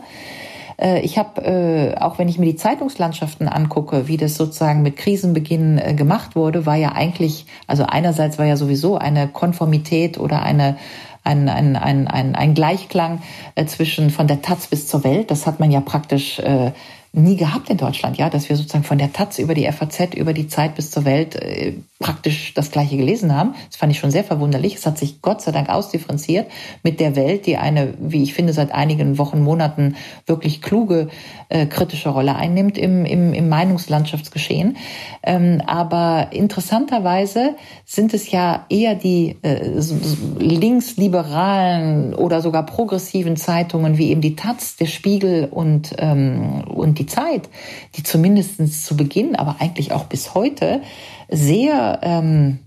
[0.78, 4.96] Äh, ich habe, äh, auch wenn ich mir die Zeitungslandschaften angucke, wie das sozusagen mit
[4.96, 10.42] Krisenbeginn äh, gemacht wurde, war ja eigentlich, also einerseits war ja sowieso eine Konformität oder
[10.42, 10.76] eine
[11.26, 13.22] ein, ein, ein, ein, ein Gleichklang
[13.54, 15.30] äh, zwischen von der Taz bis zur Welt.
[15.30, 16.72] Das hat man ja praktisch äh,
[17.12, 20.32] nie gehabt in Deutschland, ja, dass wir sozusagen von der Taz über die FAZ, über
[20.32, 23.54] die Zeit bis zur Welt äh, praktisch das Gleiche gelesen haben.
[23.68, 24.74] Das fand ich schon sehr verwunderlich.
[24.74, 26.46] Es hat sich Gott sei Dank ausdifferenziert
[26.82, 31.08] mit der Welt, die eine, wie ich finde, seit einigen Wochen, Monaten wirklich kluge,
[31.48, 34.76] äh, kritische Rolle einnimmt im, im, im Meinungslandschaftsgeschehen.
[35.22, 37.54] Ähm, aber interessanterweise
[37.86, 39.80] sind es ja eher die äh,
[40.38, 47.06] linksliberalen oder sogar progressiven Zeitungen wie eben die Taz, der Spiegel und, ähm, und die
[47.06, 47.48] Zeit,
[47.96, 50.82] die zumindest zu Beginn, aber eigentlich auch bis heute
[51.28, 52.58] sehr ähm,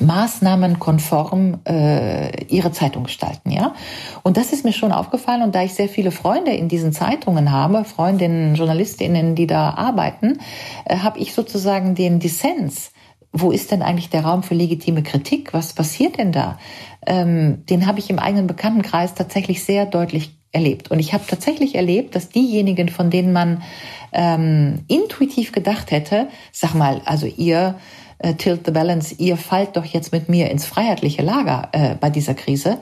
[0.00, 3.74] maßnahmenkonform äh, ihre Zeitung gestalten, ja.
[4.22, 5.42] Und das ist mir schon aufgefallen.
[5.42, 10.38] Und da ich sehr viele Freunde in diesen Zeitungen habe, Freundinnen, Journalistinnen, die da arbeiten,
[10.84, 12.92] äh, habe ich sozusagen den Dissens.
[13.32, 15.52] Wo ist denn eigentlich der Raum für legitime Kritik?
[15.52, 16.58] Was passiert denn da?
[17.06, 20.90] Ähm, den habe ich im eigenen Bekanntenkreis tatsächlich sehr deutlich erlebt.
[20.90, 23.62] Und ich habe tatsächlich erlebt, dass diejenigen, von denen man
[24.12, 27.76] ähm, intuitiv gedacht hätte, sag mal, also ihr
[28.18, 32.10] äh, Tilt the Balance, ihr fallt doch jetzt mit mir ins freiheitliche Lager äh, bei
[32.10, 32.78] dieser Krise,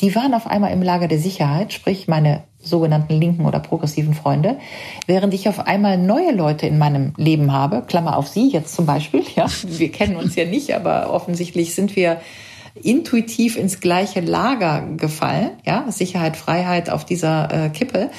[0.00, 4.58] die waren auf einmal im Lager der Sicherheit, sprich meine sogenannten linken oder progressiven Freunde,
[5.06, 8.84] während ich auf einmal neue Leute in meinem Leben habe, Klammer auf Sie jetzt zum
[8.84, 12.20] Beispiel, ja, wir kennen uns ja nicht, aber offensichtlich sind wir
[12.82, 18.10] intuitiv ins gleiche Lager gefallen, ja, Sicherheit, Freiheit auf dieser äh, Kippe.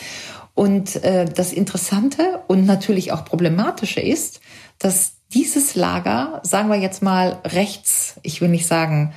[0.58, 4.42] Und äh, das Interessante und natürlich auch problematische ist,
[4.80, 9.14] dass dieses Lager, sagen wir jetzt mal rechts, ich will nicht sagen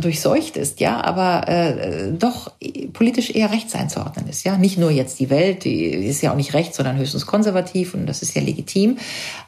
[0.00, 2.50] durchseucht ist, ja, aber äh, doch
[2.92, 4.56] politisch eher rechts einzuordnen ist, ja.
[4.56, 8.06] Nicht nur jetzt die Welt, die ist ja auch nicht rechts, sondern höchstens konservativ und
[8.06, 8.98] das ist ja legitim.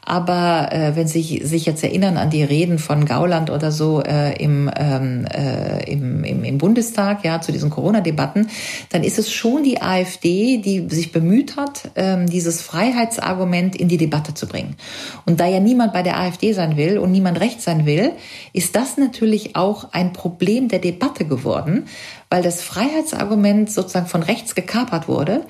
[0.01, 4.41] Aber äh, wenn Sie sich jetzt erinnern an die Reden von Gauland oder so äh,
[4.41, 8.47] im, ähm, äh, im, im, im Bundestag, ja, zu diesen Corona-Debatten,
[8.89, 13.97] dann ist es schon die AfD, die sich bemüht hat, ähm, dieses Freiheitsargument in die
[13.97, 14.77] Debatte zu bringen.
[15.25, 18.13] Und da ja niemand bei der AfD sein will und niemand rechts sein will,
[18.53, 21.87] ist das natürlich auch ein Problem der Debatte geworden,
[22.29, 25.45] weil das Freiheitsargument sozusagen von rechts gekapert wurde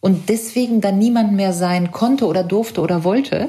[0.00, 3.48] und deswegen dann niemand mehr sein konnte oder durfte oder wollte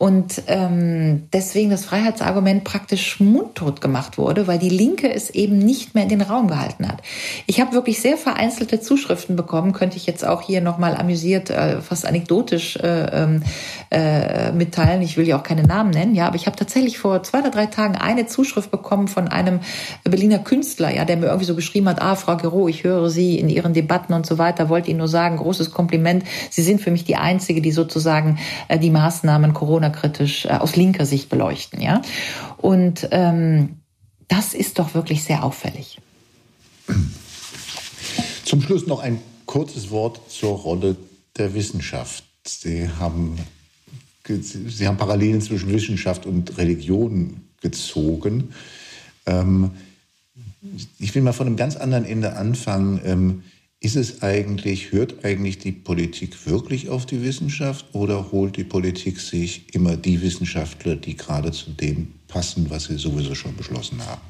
[0.00, 5.94] und ähm, deswegen das Freiheitsargument praktisch mundtot gemacht wurde, weil die Linke es eben nicht
[5.94, 7.02] mehr in den Raum gehalten hat.
[7.46, 11.82] Ich habe wirklich sehr vereinzelte Zuschriften bekommen, könnte ich jetzt auch hier nochmal amüsiert, äh,
[11.82, 13.42] fast anekdotisch äh, ähm,
[13.90, 15.02] äh, mitteilen.
[15.02, 17.50] Ich will ja auch keine Namen nennen, ja, aber ich habe tatsächlich vor zwei oder
[17.50, 19.60] drei Tagen eine Zuschrift bekommen von einem
[20.04, 23.38] Berliner Künstler, ja, der mir irgendwie so geschrieben hat, ah, Frau Gero, ich höre Sie
[23.38, 26.90] in Ihren Debatten und so weiter, wollte Ihnen nur sagen, großes Kompliment, Sie sind für
[26.90, 31.80] mich die Einzige, die sozusagen äh, die Maßnahmen Corona kritisch äh, aus linker Sicht beleuchten.
[31.80, 32.02] Ja?
[32.56, 33.80] Und ähm,
[34.28, 35.98] das ist doch wirklich sehr auffällig.
[38.44, 40.96] Zum Schluss noch ein kurzes Wort zur Rolle
[41.36, 42.24] der Wissenschaft.
[42.46, 43.36] Sie haben,
[44.26, 48.52] Sie haben Parallelen zwischen Wissenschaft und Religion gezogen.
[49.26, 49.72] Ähm,
[50.98, 53.00] ich will mal von einem ganz anderen Ende anfangen.
[53.04, 53.42] Ähm,
[53.80, 59.18] ist es eigentlich, hört eigentlich die Politik wirklich auf die Wissenschaft oder holt die Politik
[59.18, 64.20] sich immer die Wissenschaftler, die gerade zu dem passen, was sie sowieso schon beschlossen haben?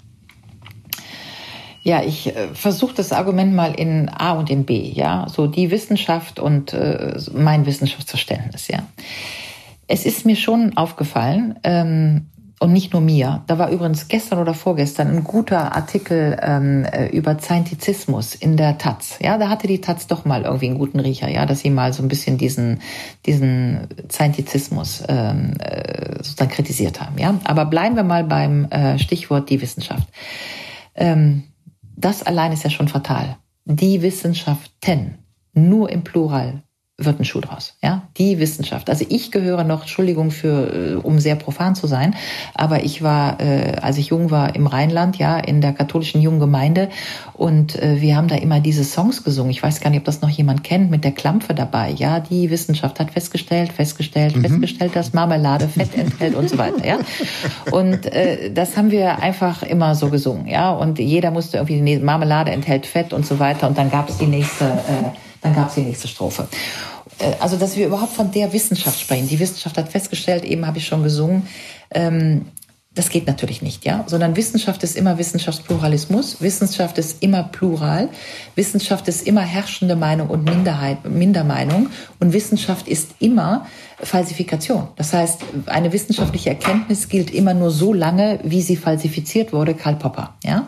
[1.82, 5.70] Ja, ich äh, versuche das Argument mal in A und in B, ja, so die
[5.70, 8.86] Wissenschaft und äh, mein Wissenschaftsverständnis, ja.
[9.88, 12.26] Es ist mir schon aufgefallen, ähm,
[12.61, 13.42] und nicht nur mir.
[13.46, 18.77] Da war übrigens gestern oder vorgestern ein guter Artikel ähm, äh, über Scientizismus in der
[18.77, 19.18] Taz.
[19.20, 21.94] Ja, da hatte die Taz doch mal irgendwie einen guten Riecher, ja, dass sie mal
[21.94, 22.81] so ein bisschen diesen
[23.25, 27.16] diesen Scientizismus ähm, äh, sozusagen kritisiert haben.
[27.18, 30.07] Ja, aber bleiben wir mal beim äh, Stichwort die Wissenschaft.
[30.94, 31.44] Ähm,
[31.96, 33.38] das allein ist ja schon fatal.
[33.64, 35.18] Die Wissenschaften,
[35.55, 36.62] nur im Plural,
[37.04, 37.74] wird ein Schuh draus.
[37.82, 38.90] Ja, die Wissenschaft.
[38.90, 42.14] Also ich gehöre noch, Entschuldigung für, äh, um sehr profan zu sein,
[42.54, 46.40] aber ich war, äh, als ich jung war, im Rheinland, ja, in der katholischen jungen
[46.40, 46.88] Gemeinde
[47.34, 49.50] und äh, wir haben da immer diese Songs gesungen.
[49.50, 51.90] Ich weiß gar nicht, ob das noch jemand kennt mit der Klampfe dabei.
[51.90, 54.42] Ja, die Wissenschaft hat festgestellt, festgestellt, mhm.
[54.42, 56.87] festgestellt, dass Marmelade Fett enthält und so weiter.
[56.87, 56.98] Ja,
[57.70, 60.46] und äh, das haben wir einfach immer so gesungen.
[60.46, 63.68] Ja, und jeder musste irgendwie die Marmelade enthält Fett und so weiter.
[63.68, 64.64] Und dann gab es die nächste.
[64.64, 66.48] Äh, dann gab es die nächste Strophe.
[67.18, 69.28] Äh, also, dass wir überhaupt von der Wissenschaft sprechen.
[69.28, 71.46] Die Wissenschaft hat festgestellt, eben habe ich schon gesungen,
[71.90, 72.46] ähm,
[72.92, 78.08] das geht natürlich nicht, ja, sondern Wissenschaft ist immer Wissenschaftspluralismus, Wissenschaft ist immer plural,
[78.56, 83.66] Wissenschaft ist immer herrschende Meinung und Minderheit, Mindermeinung und Wissenschaft ist immer
[84.02, 84.88] Falsifikation.
[84.96, 89.94] Das heißt, eine wissenschaftliche Erkenntnis gilt immer nur so lange, wie sie falsifiziert wurde, Karl
[89.94, 90.66] Popper, ja.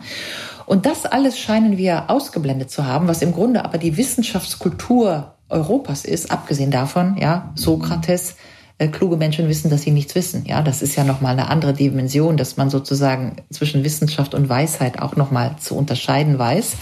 [0.73, 6.03] Und das alles scheinen wir ausgeblendet zu haben, was im Grunde aber die Wissenschaftskultur Europas
[6.03, 8.37] ist, abgesehen davon, ja, Sokrates,
[8.79, 10.45] äh, kluge Menschen wissen, dass sie nichts wissen.
[10.47, 14.99] Ja, das ist ja nochmal eine andere Dimension, dass man sozusagen zwischen Wissenschaft und Weisheit
[14.99, 16.73] auch nochmal zu unterscheiden weiß.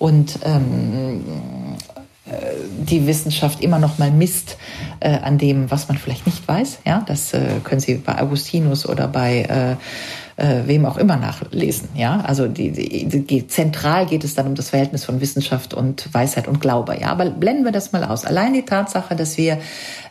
[0.00, 1.22] Und ähm,
[2.26, 2.32] äh,
[2.90, 4.56] die Wissenschaft immer noch mal misst
[4.98, 6.80] äh, an dem, was man vielleicht nicht weiß.
[6.84, 9.76] Ja, das äh, können Sie bei Augustinus oder bei äh,
[10.38, 11.88] äh, wem auch immer nachlesen.
[11.96, 16.14] Ja, also die, die, die, zentral geht es dann um das Verhältnis von Wissenschaft und
[16.14, 16.96] Weisheit und Glaube.
[17.00, 18.24] Ja, aber blenden wir das mal aus.
[18.24, 19.58] Allein die Tatsache, dass wir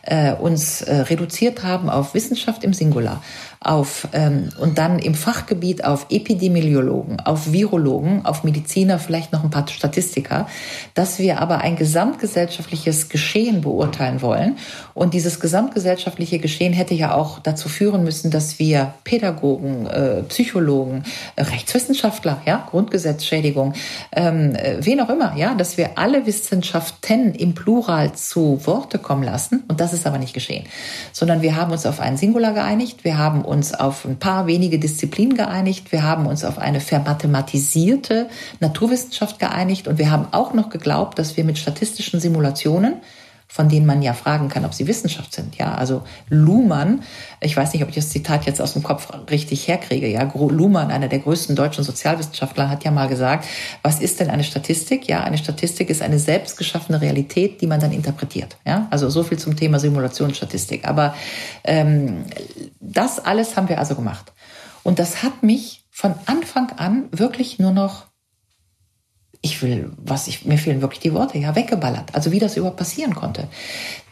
[0.02, 3.22] äh, uns äh, reduziert haben auf Wissenschaft im Singular,
[3.60, 9.50] auf ähm, und dann im Fachgebiet auf Epidemiologen, auf Virologen, auf Mediziner, vielleicht noch ein
[9.50, 10.46] paar Statistiker,
[10.94, 14.58] dass wir aber ein gesamtgesellschaftliches Geschehen beurteilen wollen.
[14.94, 21.02] Und dieses gesamtgesellschaftliche Geschehen hätte ja auch dazu führen müssen, dass wir Pädagogen, äh, Psychologen,
[21.34, 23.74] äh, Rechtswissenschaftler, ja, Grundgesetzschädigung,
[24.12, 29.24] ähm, äh, wen auch immer, ja, dass wir alle Wissenschaften im Plural zu Worte kommen
[29.24, 29.64] lassen.
[29.68, 30.64] Und das ist aber nicht geschehen,
[31.12, 33.04] sondern wir haben uns auf einen Singular geeinigt.
[33.04, 35.90] Wir haben uns auf ein paar wenige Disziplinen geeinigt.
[35.90, 38.28] Wir haben uns auf eine vermathematisierte
[38.60, 39.88] Naturwissenschaft geeinigt.
[39.88, 42.96] Und wir haben auch noch geglaubt, dass wir mit statistischen Simulationen
[43.50, 45.56] von denen man ja fragen kann, ob sie Wissenschaft sind.
[45.56, 47.02] Ja, also Luhmann,
[47.40, 50.06] ich weiß nicht, ob ich das Zitat jetzt aus dem Kopf richtig herkriege.
[50.06, 53.46] Ja, Luhmann, einer der größten deutschen Sozialwissenschaftler, hat ja mal gesagt,
[53.82, 55.08] was ist denn eine Statistik?
[55.08, 58.58] Ja, eine Statistik ist eine selbstgeschaffene Realität, die man dann interpretiert.
[58.66, 60.86] Ja, also so viel zum Thema Simulationsstatistik.
[60.86, 61.14] Aber
[61.64, 62.24] ähm,
[62.80, 64.32] das alles haben wir also gemacht.
[64.82, 68.07] Und das hat mich von Anfang an wirklich nur noch
[69.40, 72.14] ich will, was ich, mir fehlen wirklich die Worte, ja, weggeballert.
[72.14, 73.46] Also wie das überhaupt passieren konnte.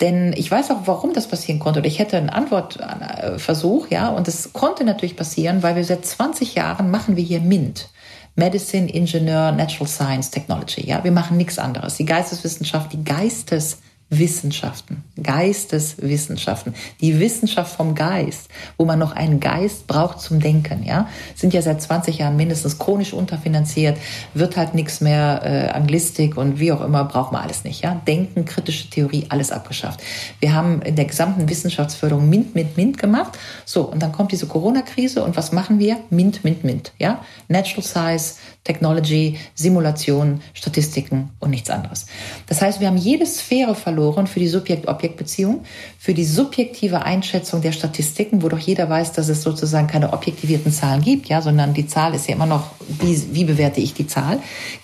[0.01, 1.81] Denn ich weiß auch, warum das passieren konnte.
[1.81, 6.55] Und ich hätte einen Antwortversuch, ja, und es konnte natürlich passieren, weil wir seit 20
[6.55, 7.89] Jahren machen wir hier MINT.
[8.37, 10.87] Medicine, Ingenieur, Natural Science, Technology.
[10.87, 11.97] Ja, wir machen nichts anderes.
[11.97, 19.89] Die Geisteswissenschaft, die Geistes Wissenschaften, Geisteswissenschaften, die Wissenschaft vom Geist, wo man noch einen Geist
[19.89, 23.99] braucht zum Denken, ja, sind ja seit 20 Jahren mindestens chronisch unterfinanziert,
[24.33, 28.01] wird halt nichts mehr, äh, Anglistik und wie auch immer, braucht man alles nicht, ja.
[28.07, 30.01] Denken, kritische Theorie, alles abgeschafft.
[30.39, 33.37] Wir haben in der gesamten Wissenschaftsförderung Mint, Mint, Mint gemacht.
[33.65, 35.99] So, und dann kommt diese Corona-Krise und was machen wir?
[36.11, 37.23] Mint, Mint, Mint, ja.
[37.49, 38.35] Natural Size,
[38.67, 42.07] Technology, Simulation, Statistiken und nichts anderes.
[42.49, 45.65] Das heißt, wir haben jede Sphäre verloren für die Subjekt-Objekt-Beziehung,
[45.99, 50.73] für die subjektive Einschätzung der Statistiken, wo doch jeder weiß, dass es sozusagen keine objektivierten
[50.73, 54.07] Zahlen gibt, ja, sondern die Zahl ist ja immer noch, wie, wie bewerte ich die
[54.07, 54.41] Zahl?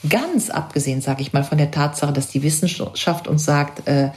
[0.08, 4.10] Ganz abgesehen, sage ich mal, von der Tatsache, dass die Wissenschaft uns sagt, äh,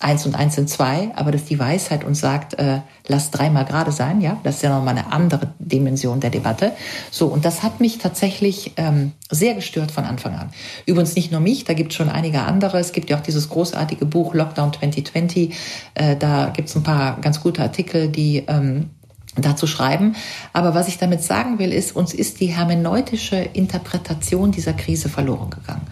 [0.00, 3.92] eins und eins sind zwei, aber dass die Weisheit uns sagt, äh, lass dreimal gerade
[3.92, 6.72] sein, ja, das ist ja nochmal eine andere Dimension der Debatte.
[7.10, 10.50] So, und das hat mich tatsächlich ähm, sehr gestört von Anfang an.
[10.86, 12.78] Übrigens nicht nur mich, da gibt es schon einige andere.
[12.78, 15.54] Es gibt ja auch dieses großartige Buch Lockdown 2020,
[15.94, 18.90] äh, da gibt es ein paar ganz gute Artikel, die ähm,
[19.36, 20.14] dazu schreiben.
[20.52, 25.50] Aber was ich damit sagen will, ist, uns ist die hermeneutische Interpretation dieser Krise verloren
[25.50, 25.86] gegangen.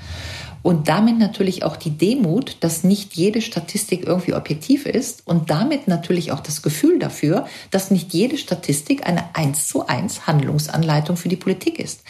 [0.62, 5.88] Und damit natürlich auch die Demut, dass nicht jede Statistik irgendwie objektiv ist und damit
[5.88, 11.28] natürlich auch das Gefühl dafür, dass nicht jede Statistik eine eins zu eins Handlungsanleitung für
[11.28, 12.02] die Politik ist.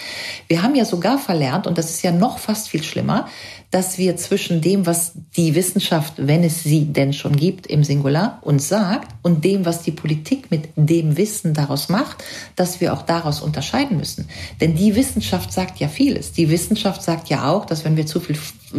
[0.49, 3.29] Wir haben ja sogar verlernt, und das ist ja noch fast viel schlimmer,
[3.73, 8.39] dass wir zwischen dem, was die Wissenschaft, wenn es sie denn schon gibt, im Singular
[8.43, 12.23] uns sagt und dem, was die Politik mit dem Wissen daraus macht,
[12.55, 14.29] dass wir auch daraus unterscheiden müssen.
[14.61, 16.33] Denn die Wissenschaft sagt ja vieles.
[16.33, 18.37] Die Wissenschaft sagt ja auch, dass wenn wir zu viel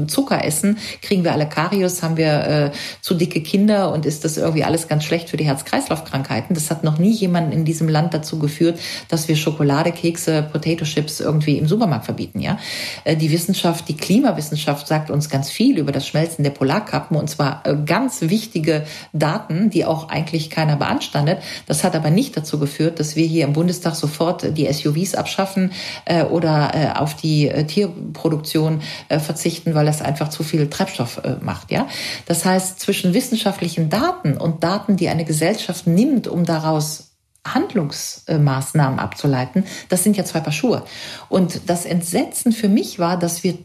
[0.07, 2.71] Zucker essen, kriegen wir alle Karius, haben wir äh,
[3.01, 6.53] zu dicke Kinder und ist das irgendwie alles ganz schlecht für die Herz-Kreislauf-Krankheiten.
[6.53, 10.85] Das hat noch nie jemanden in diesem Land dazu geführt, dass wir Schokolade, Kekse, Potato
[10.85, 12.39] Chips irgendwie im Supermarkt verbieten.
[12.39, 12.59] Ja,
[13.03, 17.17] äh, Die Wissenschaft, die Klimawissenschaft Wissenschaft sagt uns ganz viel über das Schmelzen der Polarkappen
[17.17, 21.39] und zwar äh, ganz wichtige Daten, die auch eigentlich keiner beanstandet.
[21.67, 25.71] Das hat aber nicht dazu geführt, dass wir hier im Bundestag sofort die SUVs abschaffen
[26.05, 31.71] äh, oder äh, auf die Tierproduktion verzichten, weil das einfach zu viel Treibstoff macht.
[31.71, 31.87] Ja,
[32.25, 37.13] das heißt zwischen wissenschaftlichen Daten und Daten, die eine Gesellschaft nimmt, um daraus
[37.45, 40.83] Handlungsmaßnahmen abzuleiten, das sind ja zwei Paar Schuhe.
[41.29, 43.57] Und das Entsetzen für mich war, dass wir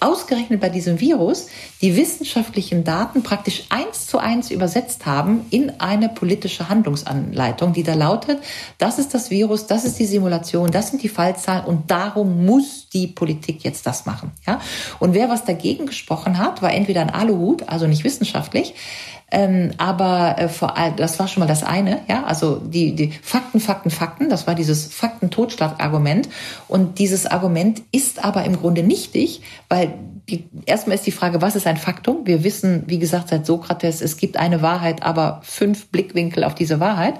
[0.00, 1.46] ausgerechnet bei diesem Virus
[1.80, 7.94] die wissenschaftlichen Daten praktisch eins zu eins übersetzt haben in eine politische Handlungsanleitung, die da
[7.94, 8.38] lautet,
[8.76, 12.44] das ist das Virus, das ist die Simulation, das sind die Fallzahlen und darum
[12.92, 14.32] die Politik jetzt das machen.
[14.46, 14.60] Ja?
[14.98, 18.74] Und wer was dagegen gesprochen hat, war entweder ein Aluhut, also nicht wissenschaftlich,
[19.30, 23.12] ähm, aber äh, vor allem, das war schon mal das eine, ja, also die, die
[23.22, 26.30] Fakten, Fakten, Fakten, das war dieses Fakten-Totschlag-Argument.
[26.66, 29.92] Und dieses Argument ist aber im Grunde nichtig, weil
[30.30, 32.26] die, erstmal ist die Frage, was ist ein Faktum?
[32.26, 36.80] Wir wissen, wie gesagt, seit Sokrates, es gibt eine Wahrheit, aber fünf Blickwinkel auf diese
[36.80, 37.14] Wahrheit.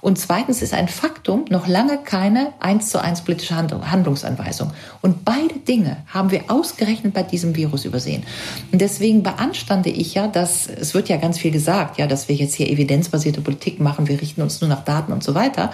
[0.00, 4.72] Und zweitens ist ein Faktum noch lange keine eins zu eins politische Handlungsanweisung.
[5.02, 8.24] Und beide Dinge haben wir ausgerechnet bei diesem Virus übersehen.
[8.72, 12.36] Und deswegen beanstande ich ja, dass, es wird ja ganz viel gesagt, ja, dass wir
[12.36, 15.70] jetzt hier evidenzbasierte Politik machen, wir richten uns nur nach Daten und so weiter.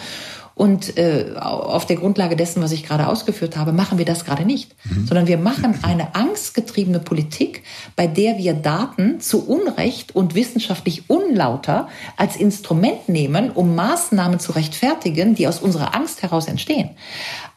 [0.57, 4.47] Und äh, auf der Grundlage dessen, was ich gerade ausgeführt habe, machen wir das gerade
[4.47, 5.07] nicht, mhm.
[5.07, 7.62] sondern wir machen eine angstgetriebene Politik,
[7.95, 14.53] bei der wir Daten zu Unrecht und wissenschaftlich unlauter als Instrument nehmen, um Maßnahmen zu
[14.53, 16.89] rechtfertigen, die aus unserer Angst heraus entstehen.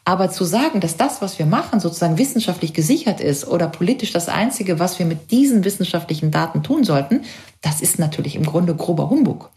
[0.04, 4.28] Aber zu sagen, dass das, was wir machen, sozusagen wissenschaftlich gesichert ist oder politisch das
[4.28, 7.22] Einzige, was wir mit diesen wissenschaftlichen Daten tun sollten,
[7.60, 9.50] das ist natürlich im Grunde grober Humbug.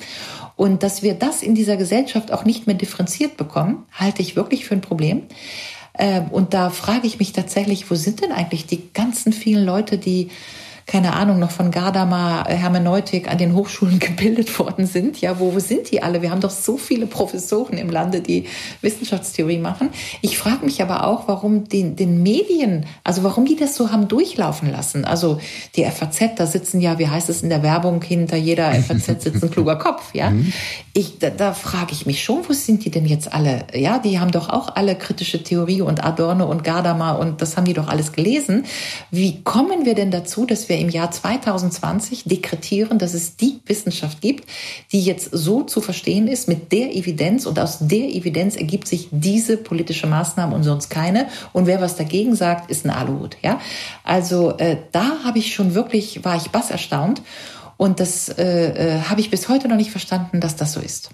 [0.55, 4.65] Und dass wir das in dieser Gesellschaft auch nicht mehr differenziert bekommen, halte ich wirklich
[4.65, 5.23] für ein Problem.
[5.97, 9.97] Ähm, und da frage ich mich tatsächlich, wo sind denn eigentlich die ganzen vielen Leute,
[9.97, 10.29] die
[10.85, 15.21] keine Ahnung, noch von Gadamer äh, Hermeneutik an den Hochschulen gebildet worden sind.
[15.21, 16.21] Ja, wo, wo sind die alle?
[16.21, 18.45] Wir haben doch so viele Professoren im Lande, die
[18.81, 19.89] Wissenschaftstheorie machen.
[20.21, 24.07] Ich frage mich aber auch, warum den, den Medien, also warum die das so haben
[24.07, 25.05] durchlaufen lassen.
[25.05, 25.39] Also
[25.75, 29.43] die FAZ, da sitzen ja, wie heißt es in der Werbung, hinter jeder FAZ sitzt
[29.43, 30.13] ein kluger Kopf.
[30.13, 30.51] Ja, mhm.
[30.93, 33.65] ich, da, da frage ich mich schon, wo sind die denn jetzt alle?
[33.73, 37.65] Ja, die haben doch auch alle kritische Theorie und Adorno und Gadamer und das haben
[37.65, 38.65] die doch alles gelesen.
[39.11, 43.59] Wie kommen wir denn dazu, dass wir wir im Jahr 2020 dekretieren, dass es die
[43.65, 44.49] Wissenschaft gibt,
[44.91, 49.09] die jetzt so zu verstehen ist mit der Evidenz und aus der Evidenz ergibt sich
[49.11, 51.27] diese politische Maßnahme und sonst keine.
[51.53, 53.37] Und wer was dagegen sagt, ist ein Aluhut.
[53.43, 53.61] Ja,
[54.03, 57.21] also äh, da habe ich schon wirklich war ich bass erstaunt
[57.77, 61.11] und das äh, äh, habe ich bis heute noch nicht verstanden, dass das so ist.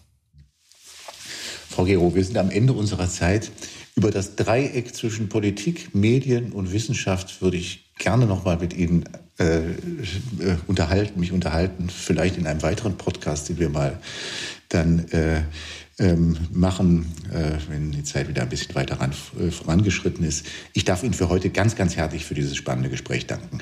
[1.69, 3.51] Frau Gero, wir sind am Ende unserer Zeit.
[3.95, 9.03] Über das Dreieck zwischen Politik, Medien und Wissenschaft würde ich gerne noch mal mit Ihnen
[9.39, 13.97] äh, äh, unterhalten, mich unterhalten, vielleicht in einem weiteren Podcast, den wir mal
[14.69, 15.41] dann äh,
[15.99, 20.45] ähm, machen, äh, wenn die Zeit wieder ein bisschen weiter ran, äh, vorangeschritten ist.
[20.73, 23.59] Ich darf Ihnen für heute ganz, ganz herzlich für dieses spannende Gespräch danken.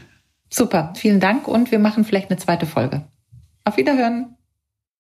[0.49, 3.05] Super, vielen Dank und wir machen vielleicht eine zweite Folge.
[3.65, 4.36] Auf Wiederhören.